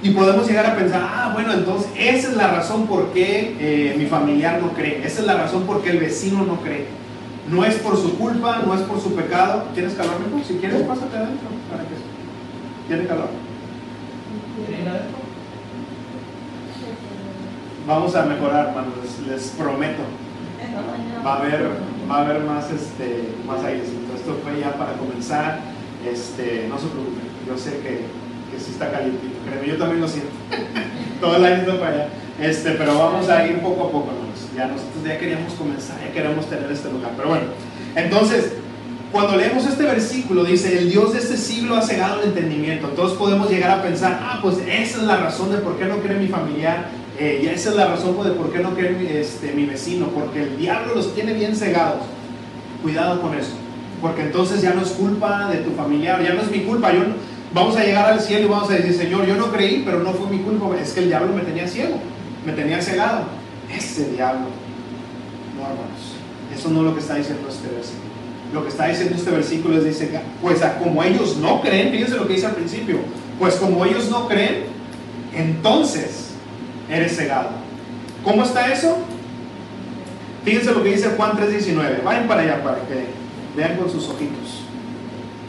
[0.01, 3.95] Y podemos llegar a pensar, ah, bueno, entonces esa es la razón por qué eh,
[3.97, 6.85] mi familiar no cree, esa es la razón por qué el vecino no cree.
[7.49, 9.65] No es por su culpa, no es por su pecado.
[9.73, 10.45] ¿Tienes calor, mijo?
[10.47, 11.47] Si quieres, pásate adentro.
[11.69, 11.95] ¿Para que
[12.87, 13.42] ¿Tiene calor?
[17.87, 18.93] Vamos a mejorar, hermanos,
[19.27, 20.03] les, prometo.
[21.25, 21.69] Va a haber,
[22.09, 25.59] va a haber más, este, más Esto fue ya para comenzar.
[26.05, 28.05] Este, no se preocupen, yo sé que,
[28.51, 29.39] que sí está calientito.
[29.45, 30.31] Créeme, yo también lo siento.
[31.21, 32.07] Todo el año para allá.
[32.39, 34.49] Este, pero vamos a ir poco a poco, hermanos.
[34.55, 37.11] Ya nosotros ya queríamos comenzar, ya queremos tener este lugar.
[37.17, 37.45] Pero bueno,
[37.95, 38.53] entonces,
[39.13, 42.89] cuando leemos este versículo, dice, el Dios de este siglo ha cegado el entendimiento.
[42.89, 45.97] Entonces podemos llegar a pensar, ah, pues esa es la razón de por qué no
[45.99, 49.05] cree mi familiar, eh, y esa es la razón de por qué no cree mi,
[49.05, 52.01] este, mi vecino, porque el diablo los tiene bien cegados.
[52.81, 53.51] Cuidado con eso,
[54.01, 56.91] porque entonces ya no es culpa de tu familiar, ya no es mi culpa.
[56.91, 57.01] Yo,
[57.53, 60.11] vamos a llegar al cielo y vamos a decir, Señor, yo no creí, pero no
[60.13, 61.99] fue mi culpa, es que el diablo me tenía ciego,
[62.43, 63.25] me tenía cegado.
[63.71, 64.47] Ese diablo.
[65.55, 66.15] No, hermanos,
[66.51, 68.12] eso no es lo que está diciendo este versículo
[68.53, 72.27] lo que está diciendo este versículo es, dice, pues como ellos no creen, fíjense lo
[72.27, 72.99] que dice al principio,
[73.39, 74.65] pues como ellos no creen,
[75.33, 76.29] entonces
[76.89, 77.49] eres cegado.
[78.23, 78.97] ¿Cómo está eso?
[80.45, 82.03] Fíjense lo que dice Juan 3:19.
[82.03, 83.07] Vayan para allá para que
[83.55, 84.61] vean con sus ojitos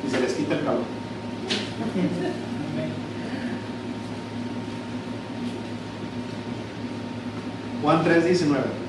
[0.06, 0.82] y se les quita el calor.
[7.82, 8.84] Juan 3:19.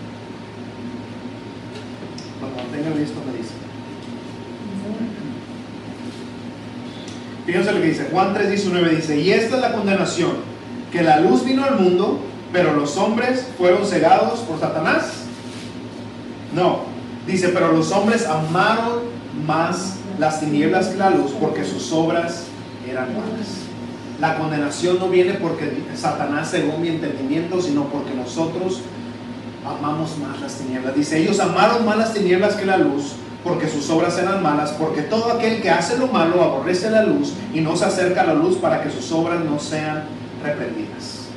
[2.40, 3.65] Cuando tengan listo me dicen.
[7.46, 10.32] Fíjense lo que dice, Juan 3:19 dice, y esta es la condenación,
[10.92, 12.20] que la luz vino al mundo,
[12.52, 15.26] pero los hombres fueron cegados por Satanás.
[16.56, 16.82] No,
[17.28, 19.02] dice, pero los hombres amaron
[19.46, 22.46] más las tinieblas que la luz porque sus obras
[22.90, 23.66] eran malas.
[24.20, 28.80] La condenación no viene porque Satanás cegó mi entendimiento, sino porque nosotros
[29.66, 30.96] amamos más las tinieblas.
[30.96, 35.04] Dice, ellos amaron más las tinieblas que la luz porque sus obras eran malas, porque
[35.04, 38.34] todo aquel que hace lo malo aborrece la luz y no se acerca a la
[38.34, 40.06] luz para que sus obras no sean
[40.44, 41.28] reprendidas.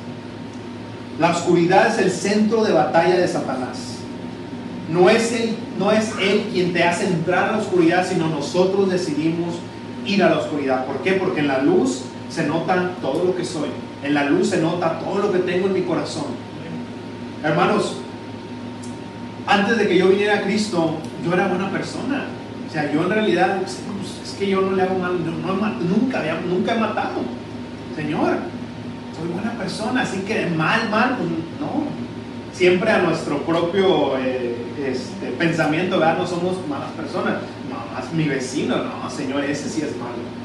[1.19, 3.97] La oscuridad es el centro de batalla de Satanás.
[4.91, 8.89] No es, él, no es él quien te hace entrar a la oscuridad, sino nosotros
[8.89, 9.53] decidimos
[10.03, 10.85] ir a la oscuridad.
[10.85, 11.13] ¿Por qué?
[11.13, 13.69] Porque en la luz se nota todo lo que soy.
[14.03, 16.25] En la luz se nota todo lo que tengo en mi corazón.
[17.43, 17.97] Hermanos,
[19.47, 22.25] antes de que yo viniera a Cristo, yo era buena persona.
[22.67, 23.79] O sea, yo en realidad, pues,
[24.23, 27.21] es que yo no le hago mal, nunca, nunca he matado.
[27.95, 28.37] Señor,
[29.17, 32.09] soy buena persona, así que mal, mal, pues, no.
[32.53, 36.17] Siempre a nuestro propio eh, este, pensamiento, ¿verdad?
[36.17, 37.35] No somos malas personas.
[37.69, 40.39] No, más mi vecino, no, Señor, ese sí es malo.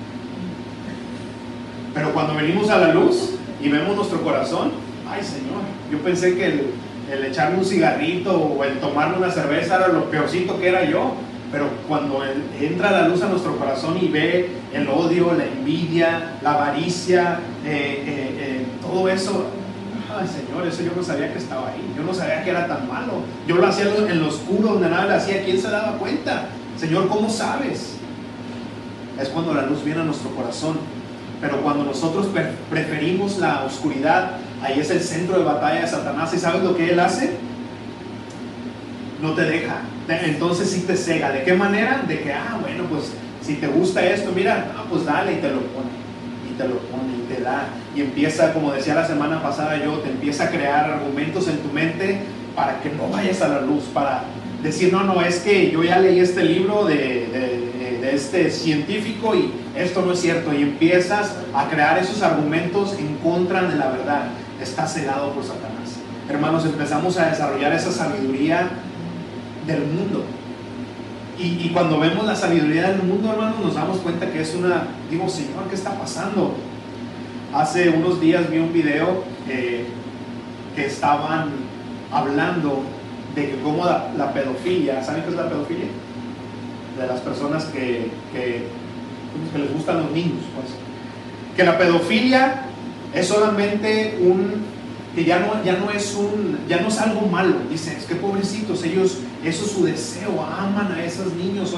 [1.92, 4.72] Pero cuando venimos a la luz y vemos nuestro corazón,
[5.08, 6.66] ay Señor, yo pensé que el,
[7.10, 11.14] el echarme un cigarrito o el tomarme una cerveza era lo peorcito que era yo.
[11.52, 12.20] Pero cuando
[12.60, 18.02] entra la luz a nuestro corazón y ve el odio, la envidia, la avaricia, eh,
[18.04, 19.46] eh, eh, todo eso,
[20.18, 21.94] ay Señor, eso yo no sabía que estaba ahí.
[21.96, 23.22] Yo no sabía que era tan malo.
[23.46, 25.44] Yo lo hacía en lo oscuro, donde nada le hacía.
[25.44, 26.46] ¿Quién se daba cuenta?
[26.76, 27.98] Señor, ¿cómo sabes?
[29.20, 30.78] Es cuando la luz viene a nuestro corazón.
[31.40, 32.28] Pero cuando nosotros
[32.68, 36.32] preferimos la oscuridad, Ahí es el centro de batalla de Satanás.
[36.32, 37.30] ¿Y sabes lo que él hace?
[39.20, 39.82] No te deja.
[40.08, 41.32] Entonces sí te cega.
[41.32, 42.02] ¿De qué manera?
[42.08, 45.50] De que, ah, bueno, pues si te gusta esto, mira, ah, pues dale y te
[45.50, 45.90] lo pone.
[46.50, 47.66] y te lo pone y te da.
[47.94, 51.70] Y empieza, como decía la semana pasada yo, te empieza a crear argumentos en tu
[51.70, 52.20] mente
[52.56, 54.24] para que no vayas a la luz, para
[54.62, 59.34] decir, no, no, es que yo ya leí este libro de, de, de este científico
[59.34, 60.54] y esto no es cierto.
[60.54, 64.28] Y empiezas a crear esos argumentos en contra de la verdad.
[64.60, 65.98] Estás cegado por Satanás.
[66.28, 68.70] Hermanos, empezamos a desarrollar esa sabiduría
[69.66, 70.24] del mundo.
[71.36, 75.28] Y, cuando vemos la sabiduría del mundo, hermanos, nos damos cuenta que es una, digo,
[75.28, 76.54] Señor, ¿qué está pasando?
[77.52, 79.84] Hace unos días vi un video eh,
[80.76, 81.50] que estaban
[82.12, 82.82] hablando
[83.34, 85.86] de cómo la, pedofilia, ¿saben qué es la pedofilia?
[87.00, 88.68] De las personas que, que,
[89.52, 90.68] que les gustan los niños, pues.
[91.56, 92.66] Que la pedofilia
[93.14, 94.74] es solamente un
[95.14, 97.54] que ya no, ya no es un, ya no es algo malo.
[97.70, 101.74] Dicen, es que pobrecitos, ellos, eso es su deseo, aman a esos niños.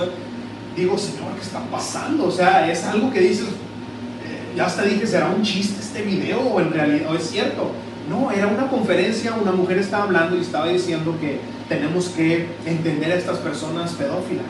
[0.75, 2.27] Digo, Señor, ¿qué está pasando?
[2.27, 6.41] O sea, es algo que dices, eh, ya hasta dije, ¿será un chiste este video
[6.41, 7.73] o en realidad o es cierto?
[8.09, 13.13] No, era una conferencia, una mujer estaba hablando y estaba diciendo que tenemos que entender
[13.13, 14.47] a estas personas pedófilas.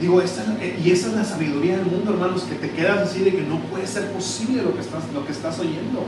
[0.00, 0.44] Digo, esta,
[0.82, 3.58] y esa es la sabiduría del mundo, hermanos, que te quedas así de que no
[3.58, 6.06] puede ser posible lo que estás, lo que estás oyendo.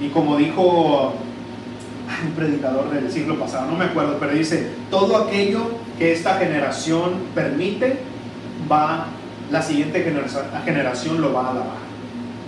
[0.00, 1.12] Y como dijo
[2.26, 7.12] un predicador del siglo pasado, no me acuerdo, pero dice, todo aquello que esta generación
[7.34, 7.98] permite,
[8.70, 9.08] va,
[9.50, 11.84] la siguiente generación, generación lo va a alabar.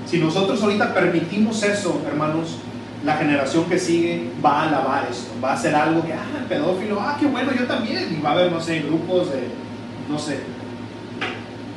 [0.06, 2.56] Si nosotros ahorita permitimos eso, hermanos,
[3.04, 7.00] la generación que sigue va a alabar esto, va a hacer algo que, ah, pedófilo,
[7.00, 9.65] ah, qué bueno, yo también, y va a haber, no sé, grupos de,
[10.08, 10.38] no sé.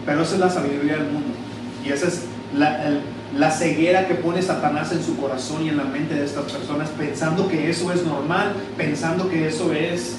[0.05, 1.29] Pero esa es la sabiduría del mundo.
[1.85, 6.15] Y ese es la, ceguera que pone Satanás en su corazón y en la mente
[6.15, 10.15] de estas personas, pensando que eso es normal, pensando que eso es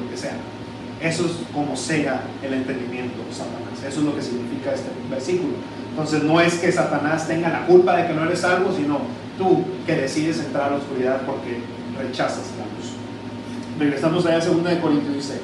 [0.00, 0.36] lo que sea.
[1.00, 3.82] Eso es como sea el entendimiento Satanás.
[3.86, 5.54] Eso es lo que significa este versículo.
[5.90, 9.00] Entonces no es que Satanás tenga la culpa de que no eres salvo, sino
[9.38, 11.58] tú que decides entrar a la oscuridad porque
[11.98, 12.94] rechazas la luz.
[13.78, 15.40] Regresamos allá a 2 de Corintios dice,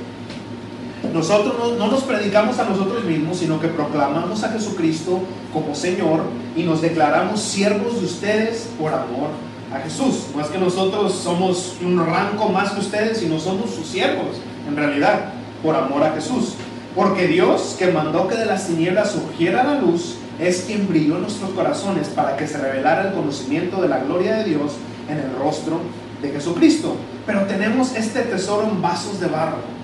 [1.13, 5.21] nosotros no, no, nos predicamos a nosotros mismos, sino que proclamamos a Jesucristo
[5.53, 6.21] como Señor
[6.55, 9.31] y nos declaramos siervos de ustedes por amor
[9.75, 10.27] a Jesús.
[10.35, 14.37] No es que nosotros somos un rango más que ustedes, sino somos sus siervos,
[14.69, 15.33] en realidad,
[15.63, 16.55] por amor a Jesús.
[16.95, 21.23] Porque Dios, que mandó que de las tinieblas surgiera la luz, es quien brilló en
[21.23, 24.73] nuestros corazones para que se revelara el conocimiento de la gloria de Dios
[25.09, 25.81] en el rostro
[26.21, 26.97] de Jesucristo.
[27.27, 29.80] Pero tenemos este tesoro en vasos de barro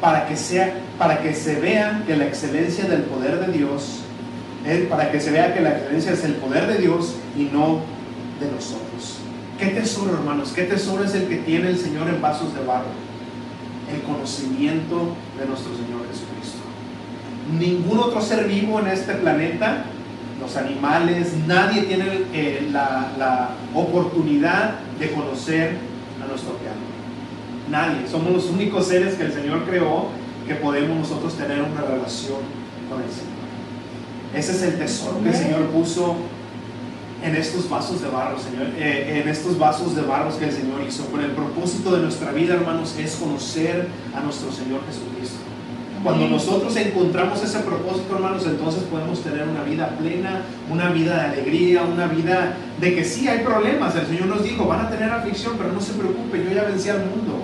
[0.00, 4.00] para que, sea, para que se vea que la excelencia del poder de Dios,
[4.66, 7.80] eh, para que se vea que la excelencia es el poder de Dios y no
[8.40, 9.18] de nosotros.
[9.58, 10.52] ¿Qué tesoro, hermanos?
[10.54, 12.86] ¿Qué tesoro es el que tiene el Señor en vasos de barro?
[13.92, 16.58] El conocimiento de nuestro Señor Jesucristo.
[17.58, 19.84] Ningún otro ser vivo en este planeta,
[20.40, 25.76] los animales, nadie tiene eh, la, oportunidad de conocer
[26.22, 26.83] a nuestro Creador.
[27.70, 28.08] Nadie.
[28.08, 30.08] Somos los únicos seres que el Señor creó
[30.46, 32.38] que podemos nosotros tener una relación
[32.90, 33.34] con el Señor.
[34.34, 36.16] Ese es el tesoro que el Señor puso
[37.22, 40.82] en estos vasos de barro, Señor, eh, en estos vasos de barro que el Señor
[40.86, 41.06] hizo.
[41.06, 45.38] Con el propósito de nuestra vida, hermanos, es conocer a nuestro Señor Jesucristo.
[46.02, 51.20] Cuando nosotros encontramos ese propósito, hermanos, entonces podemos tener una vida plena, una vida de
[51.32, 53.96] alegría, una vida de que sí hay problemas.
[53.96, 56.90] El Señor nos dijo, van a tener aflicción, pero no se preocupen, yo ya vencí
[56.90, 57.43] al mundo.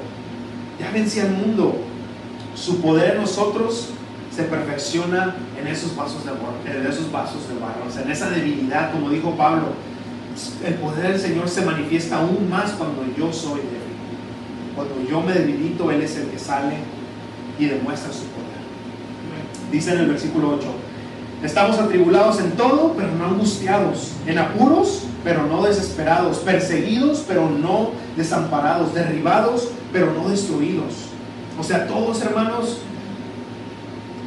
[0.81, 1.77] Ya vencí al mundo.
[2.55, 3.91] Su poder en nosotros
[4.35, 9.11] se perfecciona en esos vasos de en esos vasos de barro, en esa debilidad, como
[9.11, 9.73] dijo Pablo.
[10.65, 13.91] El poder del Señor se manifiesta aún más cuando yo soy débil.
[14.75, 16.77] Cuando yo me debilito, Él es el que sale
[17.59, 18.61] y demuestra su poder.
[19.71, 20.67] Dice en el versículo 8,
[21.45, 27.91] estamos atribulados en todo, pero no angustiados, en apuros, pero no desesperados, perseguidos, pero no
[28.17, 31.11] desamparados, derribados, pero no destruidos.
[31.59, 32.79] O sea, todos hermanos,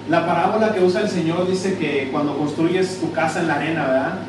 [0.10, 3.86] la parábola que usa el Señor dice que cuando construyes tu casa en la arena,
[3.86, 4.20] ¿verdad?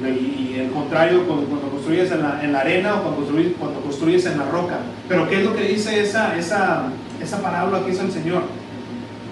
[0.00, 4.26] Y el contrario, cuando, construyes en la, en la, arena o cuando construyes, cuando construyes
[4.26, 4.78] en la roca.
[5.08, 6.84] Pero ¿qué es lo que dice esa, esa,
[7.22, 8.42] esa parábola que hizo el Señor?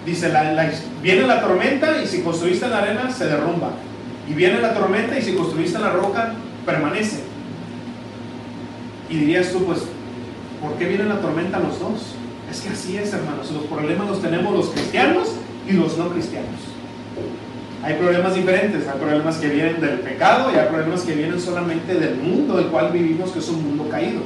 [0.07, 0.71] Dice, la,
[1.03, 3.73] viene la tormenta y si construiste en la arena se derrumba.
[4.29, 6.35] Y viene la tormenta y si construiste en la roca
[6.65, 7.21] permanece.
[9.09, 9.81] Y dirías tú, pues,
[10.61, 12.15] ¿por qué viene la tormenta los dos?
[12.51, 13.51] Es que así es, hermanos.
[13.51, 15.29] Los problemas los tenemos los cristianos
[15.69, 16.61] y los no cristianos.
[17.83, 18.89] Hay problemas diferentes.
[18.89, 22.67] Hay problemas que vienen del pecado y hay problemas que vienen solamente del mundo del
[22.67, 24.23] cual vivimos, que es un mundo caído.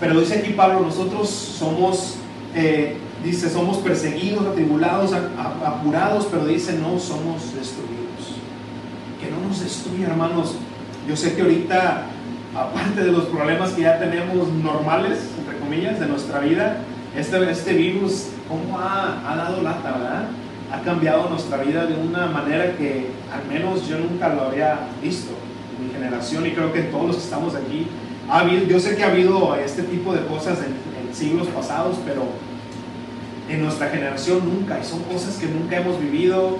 [0.00, 2.16] Pero dice aquí Pablo, nosotros somos...
[2.54, 8.38] Eh, dice, somos perseguidos, atribulados, apurados, pero dice, no somos destruidos.
[9.20, 10.54] Que no nos destruya, hermanos.
[11.08, 12.04] Yo sé que ahorita,
[12.54, 16.78] aparte de los problemas que ya tenemos normales, entre comillas, de nuestra vida,
[17.16, 20.24] este, este virus, ¿cómo ha, ha dado lata, verdad?
[20.72, 25.32] Ha cambiado nuestra vida de una manera que al menos yo nunca lo había visto
[25.78, 27.88] en mi generación y creo que todos los que estamos aquí,
[28.28, 32.22] ha habido, yo sé que ha habido este tipo de cosas en, siglos pasados, pero
[33.48, 36.58] en nuestra generación nunca, y son cosas que nunca hemos vivido,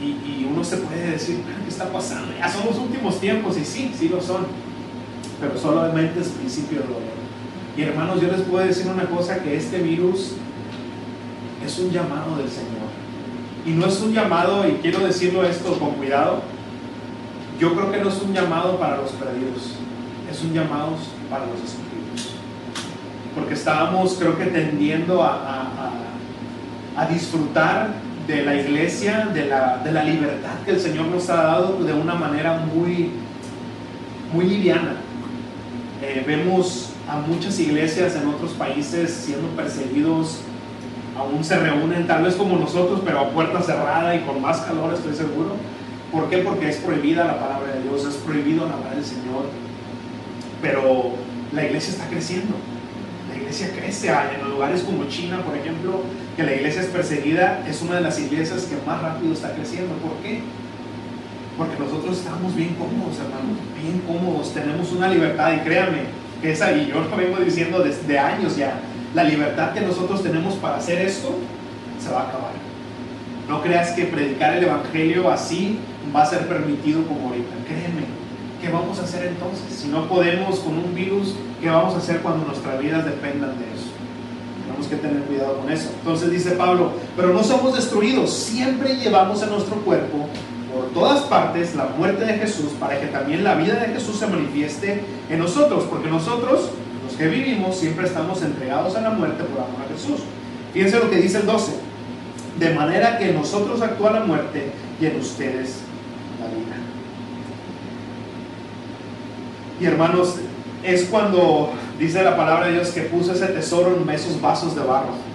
[0.00, 2.32] y, y, uno se puede decir, ¿qué está pasando?
[2.38, 4.46] Ya son los últimos tiempos, y sí, sí lo son,
[5.40, 7.02] pero solamente es principio del dolor.
[7.76, 10.32] Y hermanos, yo les puedo decir una cosa, que este virus
[11.64, 12.88] es un llamado del Señor.
[13.66, 16.42] Y no es un llamado, y quiero decirlo esto con cuidado,
[17.58, 19.74] yo creo que no es un llamado para los perdidos,
[20.30, 20.92] es un llamado
[21.28, 22.34] para los escogidos.
[23.34, 25.92] Porque estábamos, creo que, tendiendo a,
[26.96, 27.94] a, disfrutar
[28.28, 31.94] de la iglesia, de la, de la, libertad que el Señor nos ha dado de
[31.94, 33.10] una manera muy,
[34.34, 34.96] muy liviana.
[36.02, 40.40] Eh, vemos a muchas iglesias en otros países siendo perseguidos,
[41.16, 44.92] aún se reúnen tal vez como nosotros, pero a puerta cerrada y con más calor,
[44.92, 45.56] estoy seguro.
[46.12, 46.38] ¿Por qué?
[46.38, 49.46] Porque es prohibida la palabra de Dios, es prohibido la palabra del Señor.
[50.60, 51.12] Pero
[51.54, 52.56] la iglesia está creciendo.
[53.48, 54.08] Iglesia crece.
[54.08, 56.02] En lugares como China, por ejemplo,
[56.36, 59.94] que la iglesia es perseguida, es una de las iglesias que más rápido está creciendo.
[59.94, 60.42] ¿Por qué?
[61.56, 66.02] Porque nosotros estamos bien cómodos, hermano, bien cómodos, tenemos una libertad y créanme,
[66.42, 68.80] esa, y yo lo vengo diciendo desde años ya,
[69.14, 71.34] la libertad que nosotros tenemos para hacer esto
[71.98, 72.52] se va a acabar.
[73.48, 75.78] No creas que predicar el Evangelio así
[76.14, 77.54] va a ser permitido como ahorita.
[78.68, 79.78] ¿Qué vamos a hacer entonces?
[79.80, 83.64] Si no podemos con un virus, ¿qué vamos a hacer cuando nuestras vidas dependan de
[83.64, 83.88] eso?
[84.66, 85.88] Tenemos que tener cuidado con eso.
[85.98, 90.28] Entonces dice Pablo, pero no somos destruidos, siempre llevamos en nuestro cuerpo
[90.74, 94.26] por todas partes la muerte de Jesús para que también la vida de Jesús se
[94.26, 96.68] manifieste en nosotros, porque nosotros,
[97.06, 100.20] los que vivimos, siempre estamos entregados a la muerte por amor a Jesús.
[100.74, 101.72] Fíjense lo que dice el 12,
[102.58, 105.78] de manera que en nosotros actúa la muerte y en ustedes
[106.38, 106.87] la vida.
[109.80, 110.36] Y hermanos,
[110.82, 114.82] es cuando dice la palabra de Dios que puso ese tesoro en esos vasos de
[114.82, 115.28] barro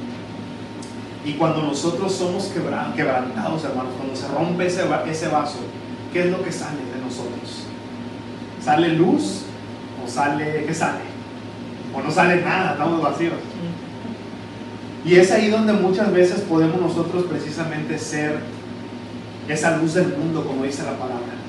[1.25, 5.59] y cuando nosotros somos quebrantados, hermanos, cuando se rompe ese, ese vaso,
[6.11, 7.63] ¿qué es lo que sale de nosotros?
[8.61, 9.43] ¿Sale luz
[10.03, 10.99] o sale, qué sale?
[11.93, 13.35] O no sale nada, estamos vacíos.
[15.05, 18.39] Y es ahí donde muchas veces podemos nosotros precisamente ser
[19.47, 21.42] esa luz del mundo, como dice la palabra.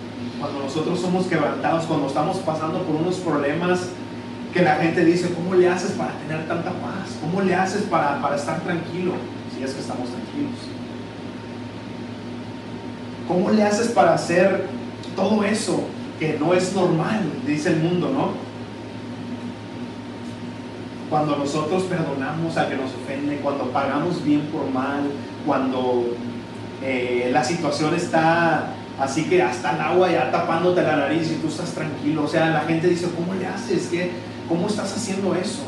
[0.45, 3.89] Cuando nosotros somos quebrantados, cuando estamos pasando por unos problemas
[4.53, 7.17] que la gente dice, ¿cómo le haces para tener tanta paz?
[7.19, 9.13] ¿Cómo le haces para, para estar tranquilo?
[9.57, 10.53] si es que estamos tranquilos.
[13.27, 14.67] ¿Cómo le haces para hacer
[15.17, 15.85] todo eso
[16.19, 18.33] que no es normal, dice el mundo, ¿no?
[21.09, 25.05] Cuando nosotros perdonamos a que nos ofende, cuando pagamos bien por mal,
[25.47, 26.05] cuando
[26.83, 31.49] eh, la situación está así que hasta el agua ya tapándote la nariz y tú
[31.49, 32.25] estás tranquilo.
[32.25, 33.89] O sea, la gente dice, ¿cómo le haces?
[33.89, 34.13] ¿Qué?
[34.49, 35.63] ¿Cómo estás haciendo eso?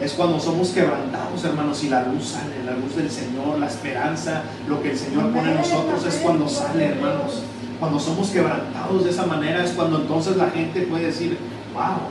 [0.00, 4.44] es cuando somos quebrantados, hermanos, y la luz sale, la luz del Señor, la esperanza,
[4.66, 7.42] lo que el Señor pone en nosotros es cuando sale, hermanos.
[7.78, 11.38] Cuando somos quebrantados de esa manera es cuando entonces la gente puede decir,
[11.74, 12.08] wow.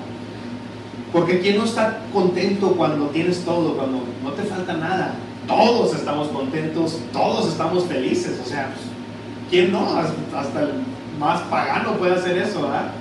[1.12, 5.14] Porque ¿quién no está contento cuando tienes todo, cuando no te falta nada?
[5.48, 8.40] Todos estamos contentos, todos estamos felices.
[8.44, 8.72] O sea,
[9.50, 9.98] ¿quién no?
[10.36, 10.84] Hasta el
[11.20, 12.92] más pagano puede hacer eso, ¿verdad?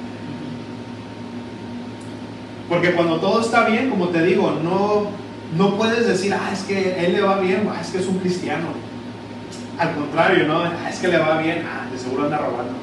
[2.69, 5.07] Porque cuando todo está bien, como te digo, no,
[5.57, 8.19] no puedes decir, ah, es que él le va bien, ah, es que es un
[8.19, 8.67] cristiano.
[9.79, 10.63] Al contrario, ¿no?
[10.63, 12.75] Ah, es que le va bien, ah, de seguro anda robando.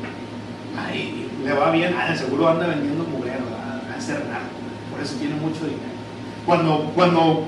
[0.77, 3.39] Ay, le va bien, ah, de seguro anda vendiendo mujer,
[3.95, 4.55] a ser narco.
[4.91, 5.93] Por eso tiene mucho dinero.
[6.45, 7.45] Cuando, cuando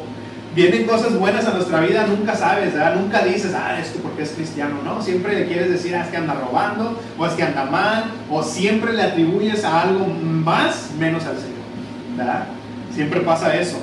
[0.57, 2.95] vienen cosas buenas a nuestra vida, nunca sabes, ¿verdad?
[2.95, 4.99] Nunca dices, ah, esto porque es cristiano, ¿no?
[5.03, 8.41] Siempre le quieres decir, ah, es que anda robando, o es que anda mal, o
[8.41, 11.57] siempre le atribuyes a algo más menos al Señor.
[12.91, 13.77] Siempre pasa eso.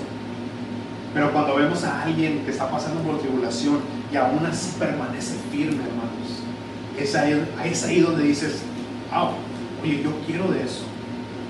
[1.15, 3.79] Pero cuando vemos a alguien que está pasando por tribulación
[4.13, 6.43] y aún así permanece firme, hermanos,
[6.99, 8.63] es ahí, es ahí donde dices,
[9.13, 9.29] wow,
[9.81, 10.83] oye, yo quiero de eso,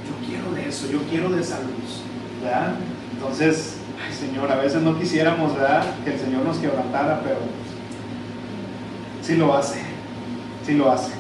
[0.07, 2.03] yo quiero de eso, yo quiero de esa luz,
[2.43, 2.75] ¿verdad?
[3.14, 5.85] Entonces, ay Señor, a veces no quisiéramos, ¿verdad?
[6.05, 7.39] Que el Señor nos quebrantara, pero
[9.23, 9.81] sí lo hace,
[10.67, 11.13] sí lo hace.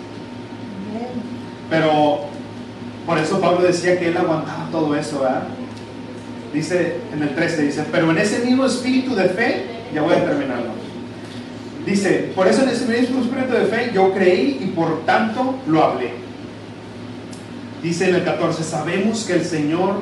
[1.70, 2.20] Pero
[3.06, 5.44] por eso Pablo decía que él aguantaba todo eso, ¿verdad?
[6.52, 10.24] Dice en el 13, dice, pero en ese mismo espíritu de fe, ya voy a
[10.24, 10.84] terminarlo
[11.86, 15.84] Dice, por eso en ese mismo espíritu de fe yo creí y por tanto lo
[15.84, 16.12] hablé.
[17.82, 19.96] Dice en el 14, sabemos que el Señor,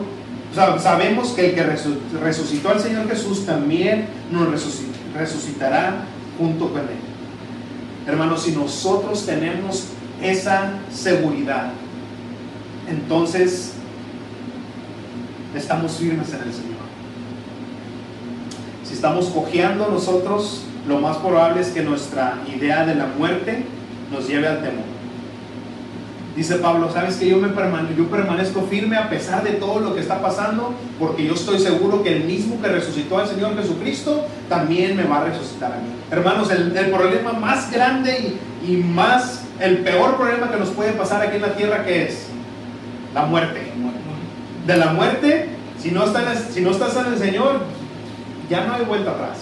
[0.55, 4.49] sabemos que el que resucitó al Señor Jesús también nos
[5.15, 6.05] resucitará
[6.39, 8.07] junto con Él.
[8.07, 9.87] Hermanos, si nosotros tenemos
[10.23, 11.71] esa seguridad,
[12.89, 13.75] entonces
[15.55, 16.83] estamos firmes en el Señor.
[18.85, 23.65] Si estamos cojeando nosotros, lo más probable es que nuestra idea de la muerte
[24.11, 24.92] nos lleve al temor.
[26.37, 27.49] Dice Pablo, sabes que yo, me
[27.95, 32.03] yo permanezco firme a pesar de todo lo que está pasando, porque yo estoy seguro
[32.03, 35.89] que el mismo que resucitó al Señor Jesucristo también me va a resucitar a mí.
[36.11, 41.21] Hermanos, el, problema más grande y, y, más, el peor problema que nos puede pasar
[41.21, 42.29] aquí en la tierra, ¿qué es?
[43.15, 43.61] La muerte.
[44.67, 46.05] De la muerte, si no,
[46.51, 47.61] si no estás en el Señor,
[48.49, 49.39] ya no hay vuelta atrás.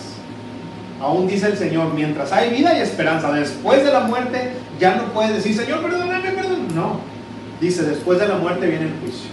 [1.01, 5.05] Aún dice el Señor, mientras hay vida y esperanza, después de la muerte ya no
[5.13, 6.11] puedes decir, Señor, perdóname.
[6.75, 7.01] No,
[7.61, 9.31] dice, después de la muerte viene el juicio.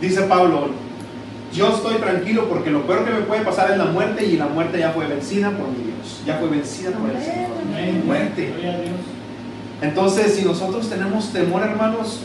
[0.00, 0.68] Dice Pablo,
[1.52, 4.46] yo estoy tranquilo porque lo peor que me puede pasar es la muerte y la
[4.46, 8.04] muerte ya fue vencida por mi Dios, ya fue vencida por el Señor.
[8.04, 8.52] Muerte.
[9.80, 12.20] Entonces, si nosotros tenemos temor, hermanos,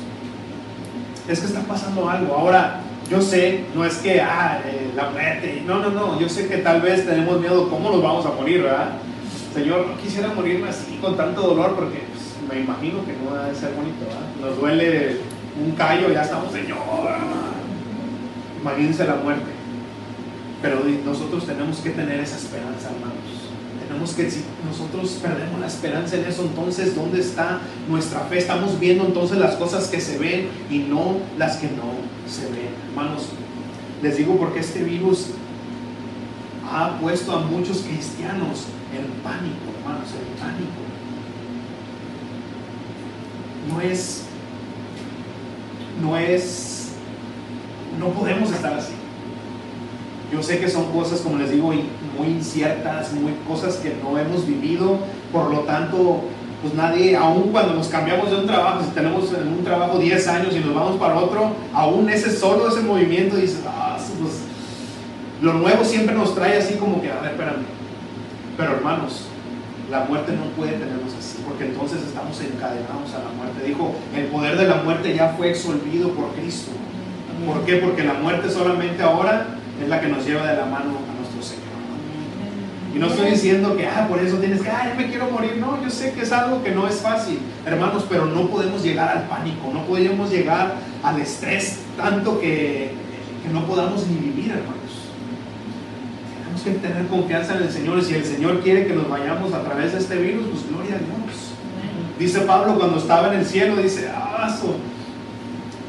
[1.28, 2.36] es que está pasando algo.
[2.36, 6.48] Ahora, yo sé, no es que, ah, eh, la muerte, no, no, no, yo sé
[6.48, 8.94] que tal vez tenemos miedo cómo nos vamos a morir, ¿verdad?
[9.54, 12.02] Señor, no quisiera morirme así con tanto dolor porque
[12.54, 14.30] me imagino que no debe ser bonito, ¿verdad?
[14.40, 15.18] Nos duele
[15.60, 16.78] un callo, ya estamos, Señor.
[18.62, 19.52] Imagínense la muerte.
[20.62, 23.50] Pero nosotros tenemos que tener esa esperanza, hermanos.
[23.86, 28.38] Tenemos que, si nosotros perdemos la esperanza en eso, entonces, ¿dónde está nuestra fe?
[28.38, 31.92] Estamos viendo entonces las cosas que se ven y no las que no
[32.28, 32.70] se ven.
[32.90, 33.30] Hermanos,
[34.02, 35.32] les digo porque este virus
[36.72, 40.93] ha puesto a muchos cristianos en pánico, hermanos, en pánico.
[43.70, 44.24] No es,
[46.02, 46.90] no es,
[48.00, 48.94] no podemos estar así.
[50.32, 51.72] Yo sé que son cosas, como les digo,
[52.18, 54.98] muy inciertas, muy cosas que no hemos vivido,
[55.32, 56.22] por lo tanto,
[56.62, 60.28] pues nadie, aún cuando nos cambiamos de un trabajo, si tenemos en un trabajo 10
[60.30, 64.42] años y nos vamos para otro, aún ese solo ese movimiento dices, ah, pues
[65.42, 67.66] lo nuevo siempre nos trae así como que, a ver, espérame.
[68.58, 69.28] Pero hermanos,
[69.94, 73.66] la muerte no puede tenernos así, porque entonces estamos encadenados a la muerte.
[73.66, 76.72] Dijo, el poder de la muerte ya fue exolvido por Cristo.
[77.46, 77.78] ¿Por qué?
[77.78, 81.14] Porque la muerte solamente ahora es la que nos lleva de la mano
[82.94, 85.58] y no estoy diciendo que, ah, por eso tienes que, ah, me quiero morir.
[85.58, 89.10] No, yo sé que es algo que no es fácil, hermanos, pero no podemos llegar
[89.10, 92.92] al pánico, no podemos llegar al estrés tanto que,
[93.44, 94.93] que no podamos ni vivir, hermanos.
[96.64, 99.64] Que tener confianza en el Señor y si el Señor quiere que nos vayamos a
[99.64, 101.52] través de este virus, pues gloria a Dios.
[102.18, 104.50] Dice Pablo cuando estaba en el cielo, dice, ah,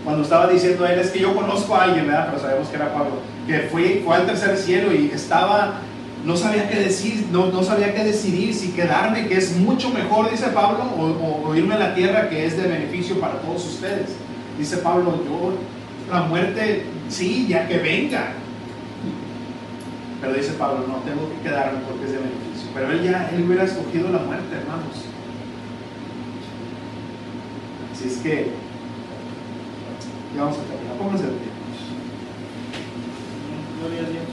[0.02, 2.26] cuando estaba diciendo a él, es que yo conozco a alguien, ¿verdad?
[2.30, 5.80] Pero sabemos que era Pablo, que fue, al tercer cielo y estaba
[6.24, 10.30] no sabía qué decir, no, no, sabía qué decidir, si quedarme, que es mucho mejor,
[10.30, 14.08] dice Pablo, o, irme a la tierra que es de beneficio para todos ustedes.
[14.58, 15.52] Dice Pablo, yo,
[16.10, 18.32] la muerte, sí, ya que venga.
[20.24, 22.70] Pero dice Pablo, no, tengo que quedarme porque es de beneficio.
[22.72, 25.04] Pero él ya, él hubiera escogido la muerte, hermanos.
[27.92, 28.52] Así es que,
[30.34, 30.96] ya vamos a terminar.
[30.96, 31.48] Pónganse de pie.
[33.80, 34.24] Gloria a Dios.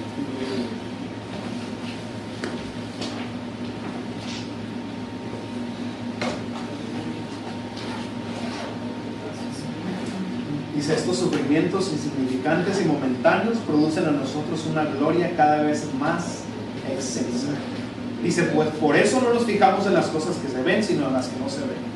[10.94, 16.44] Estos sufrimientos insignificantes y momentáneos producen a nosotros una gloria cada vez más
[16.90, 17.48] excelsa.
[18.24, 21.14] Dice, pues por eso no nos fijamos en las cosas que se ven, sino en
[21.14, 21.92] las que no se ven.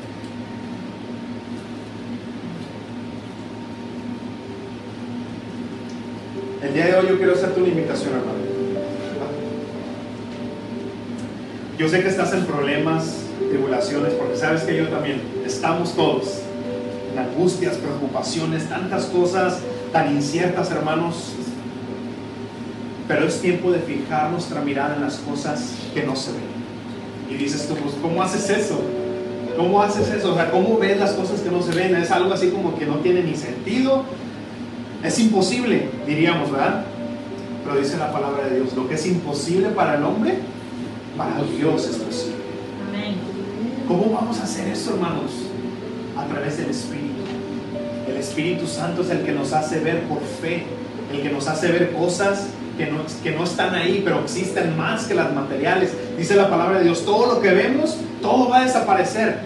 [6.62, 8.46] El día de hoy yo quiero hacerte una invitación, hermano.
[11.78, 13.18] Yo sé que estás en problemas,
[13.50, 16.45] tribulaciones, porque sabes que yo también, estamos todos
[17.18, 19.58] angustias, preocupaciones, tantas cosas
[19.92, 21.32] tan inciertas, hermanos.
[23.08, 26.56] Pero es tiempo de fijar nuestra mirada en las cosas que no se ven.
[27.30, 28.80] Y dices tú, pues, ¿cómo haces eso?
[29.56, 30.32] ¿Cómo haces eso?
[30.32, 31.94] O sea, ¿cómo ves las cosas que no se ven?
[31.96, 34.02] Es algo así como que no tiene ni sentido.
[35.02, 36.84] Es imposible, diríamos, ¿verdad?
[37.64, 40.38] Pero dice la palabra de Dios, lo que es imposible para el hombre,
[41.16, 42.36] para Dios es posible.
[43.88, 45.30] ¿Cómo vamos a hacer eso, hermanos?
[46.26, 47.22] A través del Espíritu.
[48.08, 50.64] El Espíritu Santo es el que nos hace ver por fe,
[51.12, 55.06] el que nos hace ver cosas que no, que no están ahí, pero existen más
[55.06, 58.64] que las materiales, Dice la palabra de Dios, todo lo que vemos, todo va a
[58.64, 59.38] desaparecer.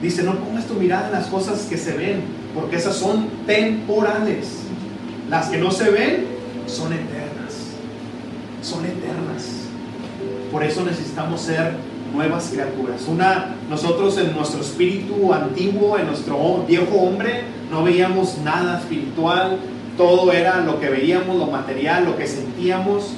[0.00, 2.22] Dice, no pongas tu mirada en las cosas que se ven,
[2.54, 4.48] porque esas son temporales.
[5.30, 6.26] Las que no se ven
[6.66, 7.54] son eternas.
[8.62, 9.46] Son eternas.
[10.50, 11.74] Por eso necesitamos ser
[12.12, 13.06] nuevas criaturas.
[13.08, 19.58] Una, nosotros en nuestro espíritu antiguo, en nuestro viejo hombre, no veíamos nada espiritual,
[19.96, 23.14] todo era lo que veíamos, lo material, lo que sentíamos.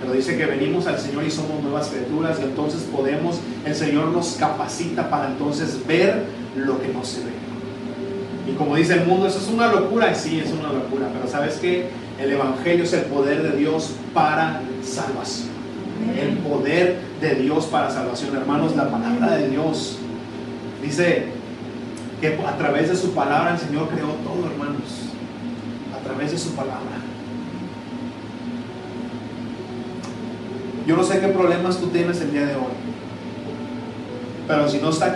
[0.00, 4.08] Pero dice que venimos al Señor y somos nuevas criaturas y entonces podemos, el Señor
[4.08, 6.24] nos capacita para entonces ver
[6.56, 7.30] lo que no se ve.
[8.50, 11.54] Y como dice el mundo, eso es una locura, sí, es una locura, pero sabes
[11.54, 11.86] que
[12.20, 15.61] el Evangelio es el poder de Dios para salvación.
[16.18, 19.98] El poder de Dios para salvación, hermanos, la palabra de Dios
[20.82, 21.26] dice
[22.20, 25.10] que a través de su palabra el Señor creó todo, hermanos,
[25.94, 26.98] a través de su palabra.
[30.86, 32.74] Yo no sé qué problemas tú tienes el día de hoy,
[34.48, 35.14] pero si no está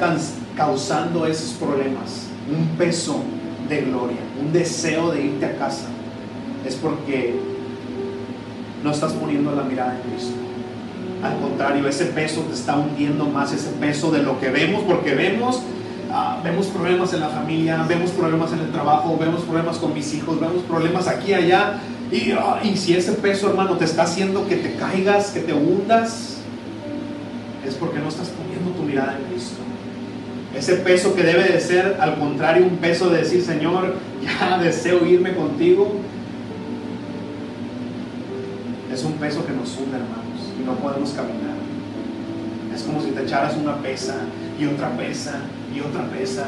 [0.57, 3.21] causando esos problemas, un peso
[3.69, 5.87] de gloria, un deseo de irte a casa,
[6.65, 7.35] es porque
[8.85, 10.46] no estás poniendo la mirada en Cristo.
[11.23, 15.15] Al contrario, ese peso te está hundiendo más, ese peso de lo que vemos, porque
[15.15, 15.63] vemos,
[16.13, 20.13] ah, vemos problemas en la familia, vemos problemas en el trabajo, vemos problemas con mis
[20.15, 21.81] hijos, vemos problemas aquí y allá.
[22.11, 25.53] Y, ah, y si ese peso, hermano, te está haciendo que te caigas, que te
[25.53, 26.37] hundas,
[27.67, 29.57] es porque no estás poniendo tu mirada en Cristo.
[30.57, 35.05] Ese peso que debe de ser, al contrario, un peso de decir, Señor, ya deseo
[35.05, 35.93] irme contigo,
[38.93, 40.26] es un peso que nos hunde, hermanos,
[40.59, 41.57] y no podemos caminar.
[42.75, 44.17] Es como si te echaras una pesa
[44.61, 45.41] y otra pesa
[45.75, 46.47] y otra pesa.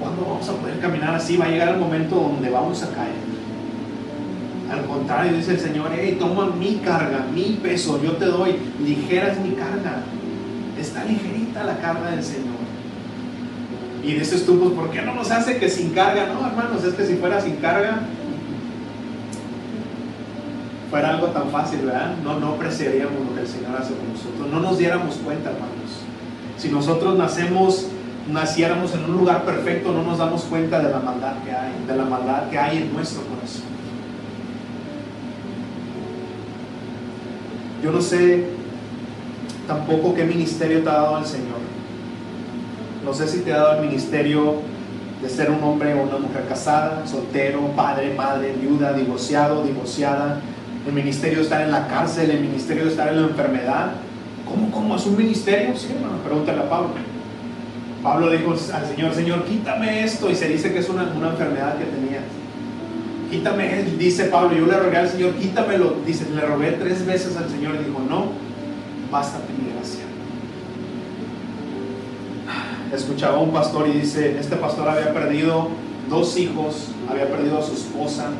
[0.00, 1.36] ¿Cuándo vamos a poder caminar así?
[1.36, 3.32] Va a llegar el momento donde vamos a caer.
[4.70, 9.32] Al contrario, dice el Señor, hey, toma mi carga, mi peso, yo te doy, ligera
[9.32, 10.02] es mi carga.
[10.80, 12.62] Está ligerita la carga del Señor.
[14.02, 16.26] Y dices tú, pues, ¿por qué no nos hace que sin carga?
[16.26, 18.00] No, hermanos, es que si fuera sin carga,
[20.92, 22.16] fuera algo tan fácil, ¿verdad?
[22.22, 26.02] No, no apreciaríamos lo que el Señor hace con nosotros, no nos diéramos cuenta, hermanos.
[26.58, 27.86] Si nosotros nacemos,
[28.30, 31.96] naciéramos en un lugar perfecto, no nos damos cuenta de la maldad que hay, de
[31.96, 33.62] la maldad que hay en nuestro corazón.
[37.82, 38.48] Yo no sé
[39.66, 41.62] tampoco qué ministerio te ha dado el Señor.
[43.02, 44.56] No sé si te ha dado el ministerio
[45.22, 50.38] de ser un hombre o una mujer casada, soltero, padre, madre, viuda, divorciado, divorciada.
[50.86, 53.92] El ministerio de estar en la cárcel, el ministerio de estar en la enfermedad.
[54.48, 55.76] ¿Cómo, cómo es un ministerio?
[55.76, 56.90] Sí, hermano, pregúntale a Pablo.
[58.02, 60.30] Pablo dijo al Señor, Señor, quítame esto.
[60.30, 62.20] Y se dice que es una, una enfermedad que tenía.
[63.30, 65.96] Quítame, dice Pablo, yo le rogué al Señor, quítamelo.
[66.04, 68.32] Dice, le rogué tres veces al Señor y dijo, no,
[69.10, 70.02] bástate mi gracia
[72.94, 75.68] escuchaba un pastor y dice, este pastor había perdido
[76.08, 78.30] dos hijos, había perdido a su esposa,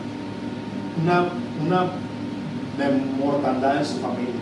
[1.02, 1.24] una,
[1.64, 1.90] una
[2.78, 2.84] de
[3.18, 4.34] mortandad en su familia.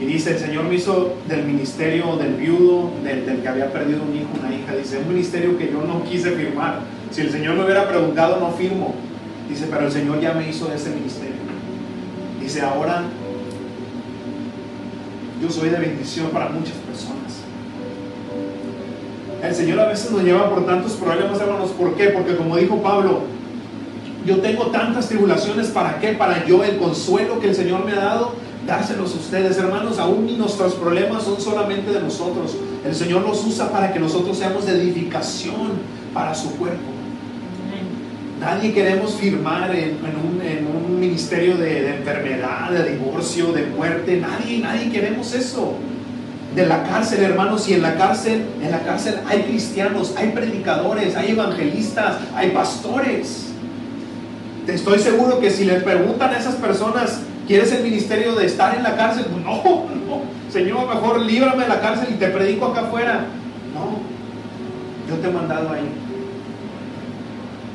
[0.00, 4.02] Y dice, el Señor me hizo del ministerio del viudo, del, del, que había perdido
[4.02, 4.74] un hijo, una hija.
[4.74, 6.80] Dice, un ministerio que yo no quise firmar.
[7.10, 8.94] Si el Señor me hubiera preguntado, no firmo.
[9.48, 11.36] Dice, pero el Señor ya me hizo de ese ministerio.
[12.40, 13.04] Dice, ahora
[15.40, 17.42] yo soy de bendición para muchas personas.
[19.42, 21.70] El Señor a veces nos lleva por tantos problemas, hermanos.
[21.70, 22.10] ¿Por qué?
[22.10, 23.22] Porque como dijo Pablo,
[24.26, 26.12] yo tengo tantas tribulaciones, ¿para qué?
[26.12, 28.34] Para yo el consuelo que el Señor me ha dado,
[28.66, 29.98] dárselos a ustedes, hermanos.
[29.98, 32.56] Aún nuestros problemas son solamente de nosotros.
[32.84, 35.72] El Señor los usa para que nosotros seamos de edificación
[36.14, 36.92] para su cuerpo.
[38.40, 39.98] Nadie queremos firmar en,
[40.76, 44.16] un, ministerio de, de enfermedad, de divorcio, de muerte.
[44.16, 45.76] Nadie, nadie queremos eso
[46.54, 51.16] de la cárcel, hermanos, y en la cárcel, en la cárcel hay cristianos, hay predicadores,
[51.16, 53.41] hay evangelistas, hay pastores.
[54.66, 58.82] Estoy seguro que si le preguntan a esas personas, ¿quieres el ministerio de estar en
[58.82, 59.26] la cárcel?
[59.44, 63.26] No, no, Señor, mejor líbrame de la cárcel y te predico acá afuera.
[63.74, 63.98] No,
[65.08, 65.88] yo te he mandado ahí.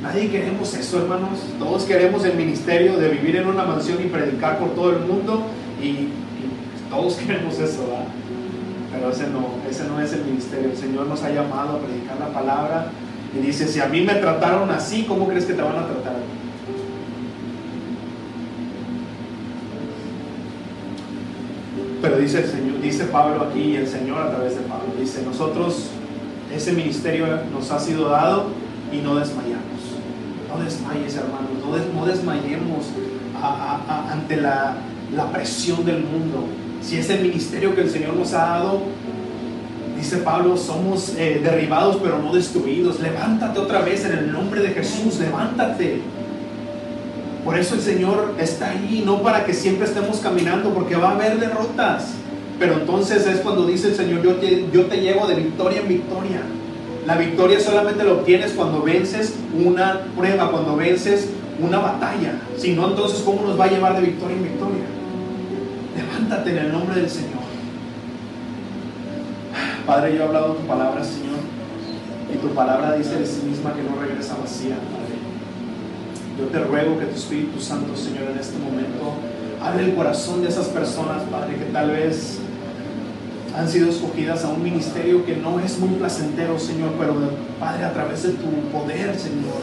[0.02, 1.40] Nadie queremos eso, hermanos.
[1.58, 5.46] Todos queremos el ministerio de vivir en una mansión y predicar por todo el mundo.
[5.82, 6.08] Y,
[6.88, 8.06] todos queremos eso, ¿verdad?
[8.90, 10.70] pero ese no, ese no es el ministerio.
[10.70, 12.86] El Señor nos ha llamado a predicar la palabra
[13.36, 16.12] y dice, si a mí me trataron así, ¿cómo crees que te van a tratar
[16.12, 16.38] a ti?
[22.00, 25.88] Pero dice el Señor, dice Pablo aquí, el Señor a través de Pablo, dice, nosotros,
[26.54, 28.46] ese ministerio nos ha sido dado
[28.92, 29.64] y no desmayamos.
[30.48, 32.86] No desmayes, hermanos, no, des, no desmayemos
[34.10, 34.76] ante la,
[35.14, 36.44] la presión del mundo
[36.80, 38.82] si es el ministerio que el Señor nos ha dado,
[39.96, 43.00] dice Pablo, somos eh, derribados pero no destruidos.
[43.00, 46.00] Levántate otra vez en el nombre de Jesús, levántate.
[47.48, 51.14] Por eso el Señor está ahí, no para que siempre estemos caminando, porque va a
[51.14, 52.08] haber derrotas.
[52.58, 54.34] Pero entonces es cuando dice el Señor, yo
[54.84, 56.42] te, llevo de victoria en victoria.
[57.06, 59.34] La victoria solamente la obtienes cuando vences
[59.64, 62.34] una prueba, cuando vences una batalla.
[62.58, 64.84] Si no, entonces, ¿cómo nos va a llevar de victoria en victoria?
[65.96, 67.40] Levántate en el nombre del Señor.
[69.86, 71.38] Padre, yo he hablado tu palabra, Señor,
[72.30, 74.76] y tu palabra dice de sí misma que no regresa vacía.
[76.38, 79.14] Yo te ruego que tu Espíritu Santo, Señor, en este momento,
[79.60, 82.38] abre el corazón de esas personas, Padre, que tal vez
[83.56, 87.14] han sido escogidas a un ministerio que no es muy placentero, Señor, pero
[87.58, 89.58] Padre, a través de tu poder, Señor,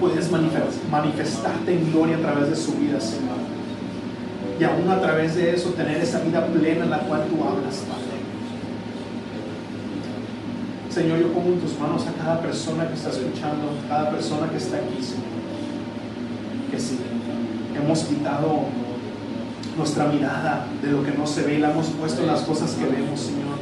[0.00, 3.38] puedes manifestarte en gloria a través de su vida, Señor.
[4.58, 7.76] Y aún a través de eso tener esa vida plena en la cual tú hablas,
[7.86, 8.18] Padre.
[10.90, 14.56] Señor, yo pongo en tus manos a cada persona que está escuchando, cada persona que
[14.56, 15.47] está aquí, Señor.
[17.76, 18.66] Hemos quitado
[19.76, 22.72] nuestra mirada de lo que no se ve y la hemos puesto en las cosas
[22.72, 23.58] que vemos, Señor.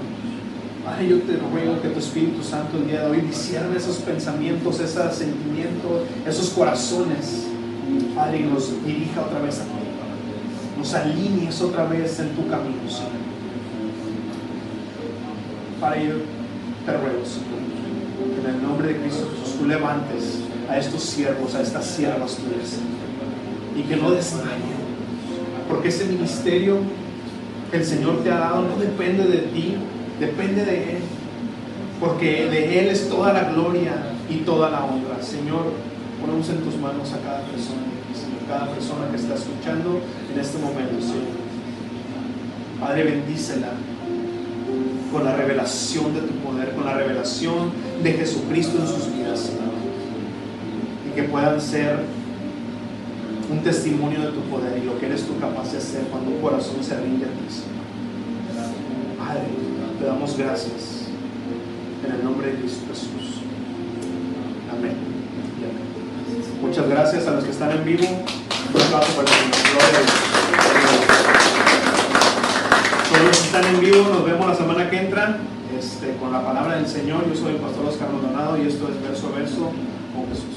[0.85, 4.81] Padre, yo te ruego que tu Espíritu Santo el día de hoy discierne esos pensamientos,
[4.81, 7.47] esos sentimientos, esos corazones,
[8.15, 9.71] Padre, y nos dirija otra vez a ti.
[10.79, 13.13] Nos alinees otra vez en tu camino, Señor.
[15.81, 16.15] Padre, yo
[16.85, 21.55] te ruego, Señor, que en el nombre de Cristo Jesús tú levantes a estos siervos,
[21.55, 22.79] a estas siervas tuyas,
[23.77, 24.87] y que no desmayen
[25.69, 26.79] porque ese ministerio
[27.71, 29.75] que el Señor te ha dado no depende de ti,
[30.21, 30.99] depende de Él.
[31.99, 33.95] Porque de Él es toda la gloria
[34.31, 35.23] y toda la honra.
[35.23, 35.73] Señor,
[36.21, 37.83] ponemos en tus manos a cada persona,
[38.15, 40.01] Señor, cada persona que está escuchando
[40.33, 41.47] en este momento, Señor.
[42.81, 43.71] Padre, bendícela
[45.11, 47.71] con la revelación de tu poder, con la revelación
[48.03, 49.76] de Jesucristo en sus vidas, Señor.
[51.17, 51.99] Que puedan ser
[53.51, 56.43] un testimonio de tu poder y lo que eres tú capaz de hacer cuando un
[56.43, 57.47] corazón se rinde a ti,
[59.19, 59.41] Padre,
[59.99, 61.07] te damos gracias
[62.05, 63.41] en el nombre de Cristo Jesús.
[64.71, 64.93] Amén.
[66.61, 68.05] Muchas gracias a los que están en vivo.
[68.05, 69.07] Un para.
[73.09, 75.39] Todos los que están en vivo, nos vemos la semana que entra
[75.79, 77.27] este, con la palabra del Señor.
[77.27, 79.73] Yo soy el pastor Oscar Maldonado y esto es verso a verso
[80.15, 80.56] con Jesús.